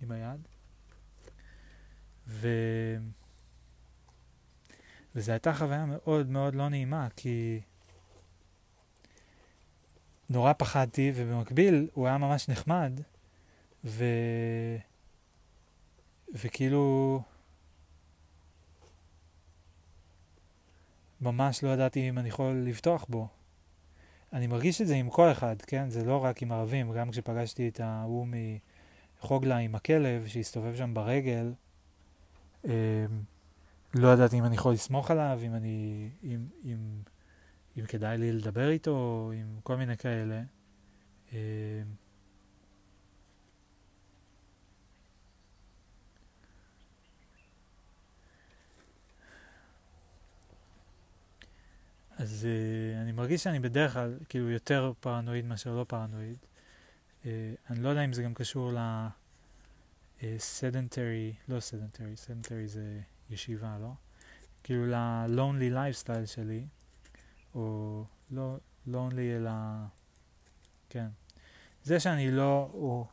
[0.01, 0.49] עם היד.
[2.27, 2.49] ו...
[5.15, 7.61] וזו הייתה חוויה מאוד מאוד לא נעימה, כי
[10.31, 13.01] נורא פחדתי, ובמקביל הוא היה ממש נחמד,
[13.85, 14.05] ו...
[16.35, 17.23] וכאילו...
[21.21, 23.29] ממש לא ידעתי אם אני יכול לבטוח בו.
[24.33, 25.91] אני מרגיש את זה עם כל אחד, כן?
[25.91, 28.27] זה לא רק עם ערבים, גם כשפגשתי את ההוא
[29.21, 31.53] מחוגלה עם הכלב שהסתובב שם ברגל,
[32.69, 33.07] אה,
[33.95, 36.09] לא ידעתי אם אני יכול לסמוך עליו, אם אני...
[36.23, 36.79] אם, אם,
[37.79, 40.43] אם כדאי לי לדבר איתו, עם כל מיני כאלה.
[41.33, 41.39] אה,
[52.19, 56.37] אז אה, אני מרגיש שאני בדרך כלל כאילו יותר פרנואיד מאשר לא פרנואיד.
[57.23, 57.27] אה,
[57.71, 58.73] אני לא יודע אם זה גם קשור
[60.23, 63.01] ל sedentary, אה, לא sedentary, sedentary זה
[63.31, 63.93] ישיבה, לא?
[64.63, 66.67] כאילו ל-lonely lifestyle שלי,
[67.55, 68.57] או לא
[68.89, 69.51] lonely אלא,
[70.89, 71.09] כן.
[71.85, 73.07] זה שאני לא הוא,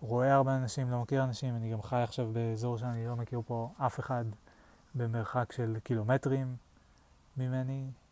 [0.00, 3.72] רואה הרבה אנשים, לא מכיר אנשים, אני גם חי עכשיו באזור שאני לא מכיר פה
[3.78, 4.24] אף אחד
[4.94, 6.56] במרחק של קילומטרים
[7.36, 8.07] ממני, אה,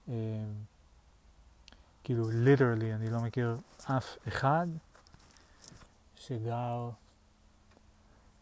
[2.05, 4.67] כאילו ליטרלי אני לא מכיר אף אחד
[6.17, 6.91] שגר,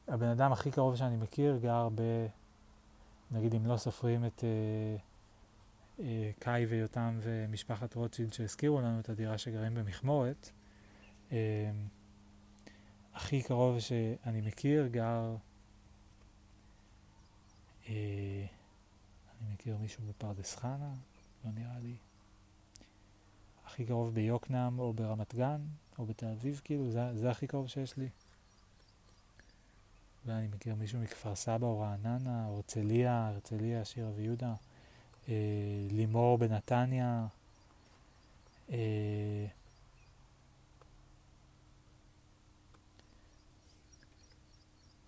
[0.08, 2.26] הבן אדם הכי קרוב שאני מכיר גר ב...
[3.30, 4.96] נגיד אם לא סופרים את אה,
[6.04, 10.50] אה, קאי ויותם ומשפחת רוטשילד שהזכירו לנו את הדירה שגרים במכמורת,
[11.32, 11.70] אה,
[13.14, 15.36] הכי קרוב שאני מכיר גר,
[17.88, 18.46] אה,
[19.40, 20.94] אני מכיר מישהו בפרדס חנה,
[21.44, 21.96] לא נראה לי.
[23.64, 25.60] הכי קרוב ביוקנעם או ברמת גן
[25.98, 28.08] או בתל אביב, כאילו, זה, זה הכי קרוב שיש לי.
[30.26, 34.54] ואני מכיר מישהו מכפר סבא או רעננה, או הרצליה, הרצליה, שירה ויהודה,
[35.28, 35.34] אה,
[35.90, 37.26] לימור בנתניה,
[38.70, 39.46] אה,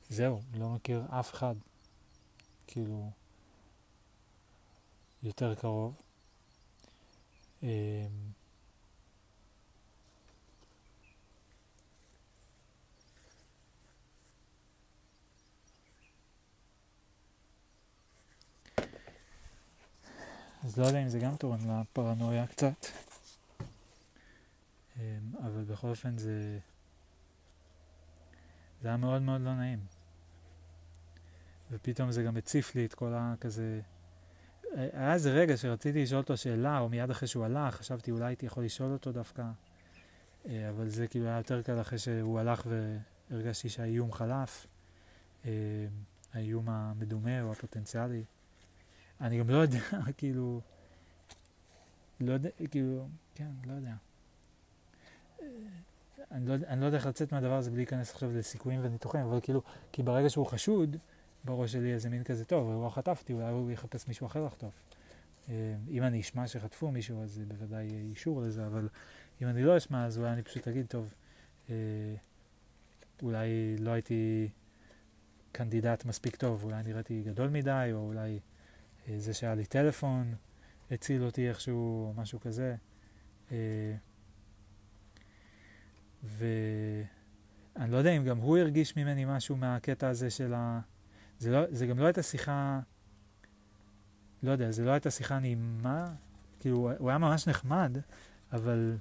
[0.08, 1.54] זהו, לא מכיר אף אחד,
[2.66, 3.10] כאילו,
[5.22, 6.05] יותר קרוב.
[7.62, 8.06] אה,
[20.64, 22.86] אז לא יודע אם זה גם תורם לפרנויה קצת,
[24.96, 25.02] אמ,
[25.38, 26.58] אבל בכל אופן זה,
[28.82, 29.78] זה היה מאוד מאוד לא נעים.
[31.70, 33.80] ופתאום זה גם הציף לי את כל הכזה...
[34.76, 38.46] היה איזה רגע שרציתי לשאול אותו שאלה, או מיד אחרי שהוא הלך, חשבתי אולי הייתי
[38.46, 39.42] יכול לשאול אותו דווקא,
[40.48, 42.66] אה, אבל זה כאילו היה יותר קל אחרי שהוא הלך
[43.30, 44.66] והרגשתי שהאיום חלף,
[45.44, 45.50] אה,
[46.32, 48.24] האיום המדומה או הפוטנציאלי.
[49.20, 49.80] אני גם לא יודע,
[50.18, 50.60] כאילו,
[52.20, 53.94] לא יודע, כאילו, כן, לא יודע.
[56.30, 59.40] אני לא, אני לא יודע איך לצאת מהדבר הזה בלי להיכנס עכשיו לסיכויים וניתוחים, אבל
[59.42, 59.62] כאילו,
[59.92, 60.96] כי ברגע שהוא חשוד,
[61.46, 64.80] בראש שלי איזה מין כזה, טוב, הוא לא חטפתי, אולי הוא יחפש מישהו אחר לחטוף.
[65.48, 68.88] אה, אם אני אשמע שחטפו מישהו, אז בוודאי אישור לזה, אבל
[69.42, 71.14] אם אני לא אשמע, אז אולי אני פשוט אגיד, טוב,
[71.70, 71.74] אה,
[73.22, 74.48] אולי לא הייתי
[75.52, 78.40] קנדידט מספיק טוב, אולי נראיתי גדול מדי, או אולי
[79.08, 80.34] אה, זה שהיה לי טלפון
[80.90, 82.76] הציל אותי איכשהו, או משהו כזה.
[86.24, 90.80] ואני לא יודע אם גם הוא הרגיש ממני משהו מהקטע הזה של ה...
[91.38, 92.80] זה, לא, זה גם לא הייתה שיחה,
[94.42, 96.14] לא יודע, זה לא הייתה שיחה נעימה,
[96.60, 97.98] כאילו, הוא היה ממש נחמד,
[98.52, 98.96] אבל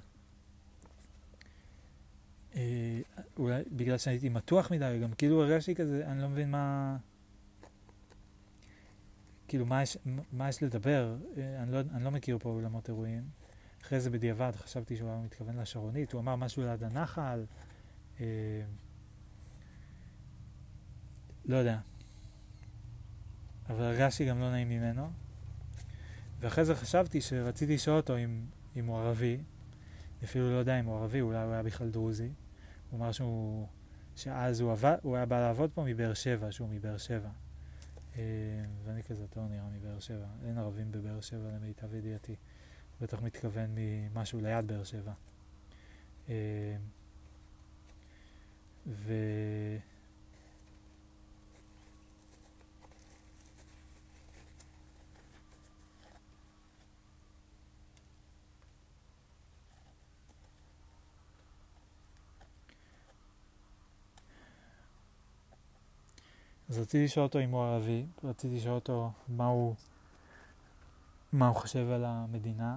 [2.54, 3.00] אה,
[3.36, 6.96] אולי בגלל שהייתי מתוח מדי, גם כאילו הרגשתי כזה, אני לא מבין מה...
[9.48, 9.98] כאילו, מה יש,
[10.32, 11.16] מה יש לדבר?
[11.36, 13.24] אה, אני לא, אני לא מכיר פה אולמות אירועים.
[13.82, 17.44] אחרי זה בדיעבד חשבתי שהוא היה מתכוון לשרונית, הוא אמר משהו ליד הנחל.
[18.20, 18.26] אה,
[21.44, 21.78] לא יודע.
[23.68, 25.10] אבל הרגשתי גם לא נעים ממנו.
[26.40, 28.44] ואחרי זה חשבתי שרציתי לשאול אותו אם,
[28.76, 29.38] אם הוא ערבי.
[30.24, 32.30] אפילו לא יודע אם הוא ערבי, אולי הוא היה בכלל דרוזי.
[32.90, 33.66] הוא אמר שהוא,
[34.16, 37.28] שאז הוא, עבד, הוא היה בא לעבוד פה מבאר שבע, שהוא מבאר שבע.
[38.16, 38.22] אה,
[38.84, 40.26] ואני כזה, טוב, נראה מבאר שבע.
[40.46, 42.32] אין ערבים בבאר שבע למיטב ידיעתי.
[42.32, 45.12] הוא בטח מתכוון ממשהו ליד באר שבע.
[46.28, 46.76] אה,
[48.86, 49.12] ו...
[66.68, 69.74] אז רציתי לשאול אותו אם הוא ערבי, רציתי לשאול אותו מה הוא,
[71.32, 72.76] מה הוא חושב על המדינה,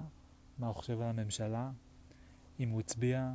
[0.58, 1.70] מה הוא חושב על הממשלה,
[2.60, 3.32] אם הוא הצביע.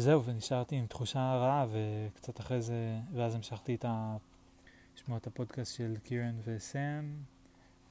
[0.00, 4.16] וזהו, ונשארתי עם תחושה רעה, וקצת אחרי זה, ואז המשכתי את ה...
[4.96, 7.14] לשמוע את הפודקאסט של קירן וסם,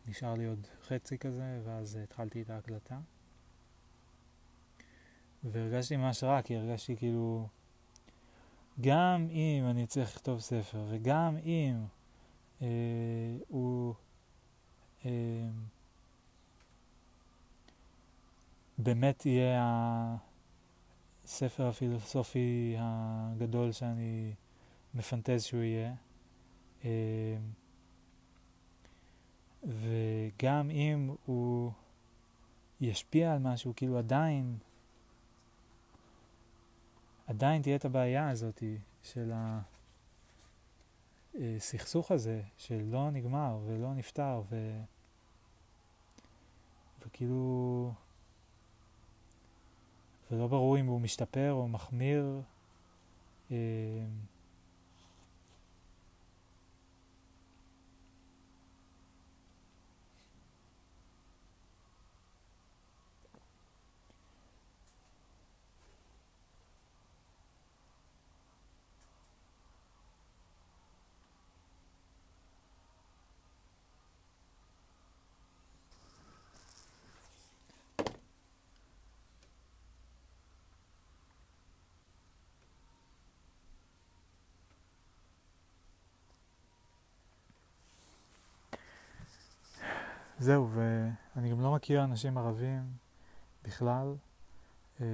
[0.07, 2.99] נשאר לי עוד חצי כזה, ואז התחלתי את ההקלטה.
[5.43, 7.47] והרגשתי ממש רע, כי הרגשתי כאילו,
[8.81, 11.85] גם אם אני צריך לכתוב ספר, וגם אם
[12.61, 12.67] אה,
[13.47, 13.93] הוא
[15.05, 15.11] אה,
[18.77, 20.28] באמת יהיה ה...
[21.29, 24.33] הספר הפילוסופי הגדול שאני
[24.93, 25.93] מפנטז שהוא יהיה.
[26.83, 26.89] אמ,
[29.63, 31.71] וגם אם הוא
[32.81, 34.57] ישפיע על משהו, כאילו עדיין,
[37.27, 38.63] עדיין תהיה את הבעיה הזאת
[39.03, 39.31] של
[41.35, 44.81] הסכסוך הזה, שלא נגמר ולא נפתר, ו...
[47.05, 47.93] וכאילו...
[50.31, 52.41] ולא ברור אם הוא משתפר או מחמיר.
[90.39, 92.91] זהו, ואני גם לא מכיר אנשים ערבים
[93.63, 94.15] בכלל.
[95.01, 95.05] אה,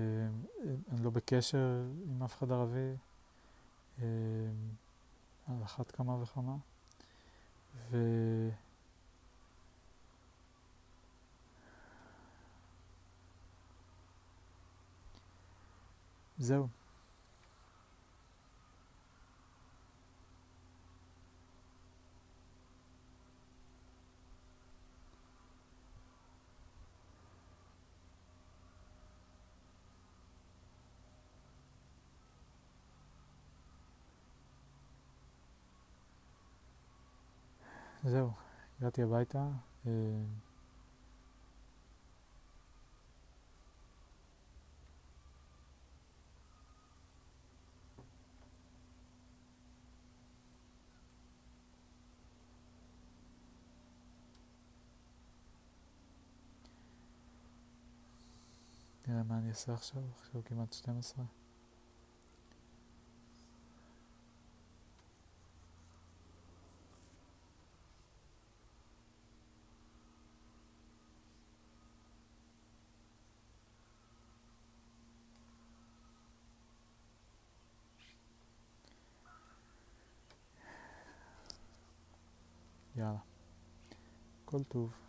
[0.92, 2.96] אני לא בקשר עם אף אחד ערבי,
[4.02, 4.06] אה,
[5.48, 6.56] על אחת כמה וכמה.
[7.92, 7.98] ו...
[16.38, 16.68] זהו.
[38.08, 38.32] זהו,
[38.80, 39.48] הגעתי הביתה.
[39.88, 39.92] אה,
[59.08, 61.26] נראה מה אני אעשה עכשיו, עכשיו כמעט 12.
[84.56, 84.66] יאללה.
[84.66, 85.05] כל טוב.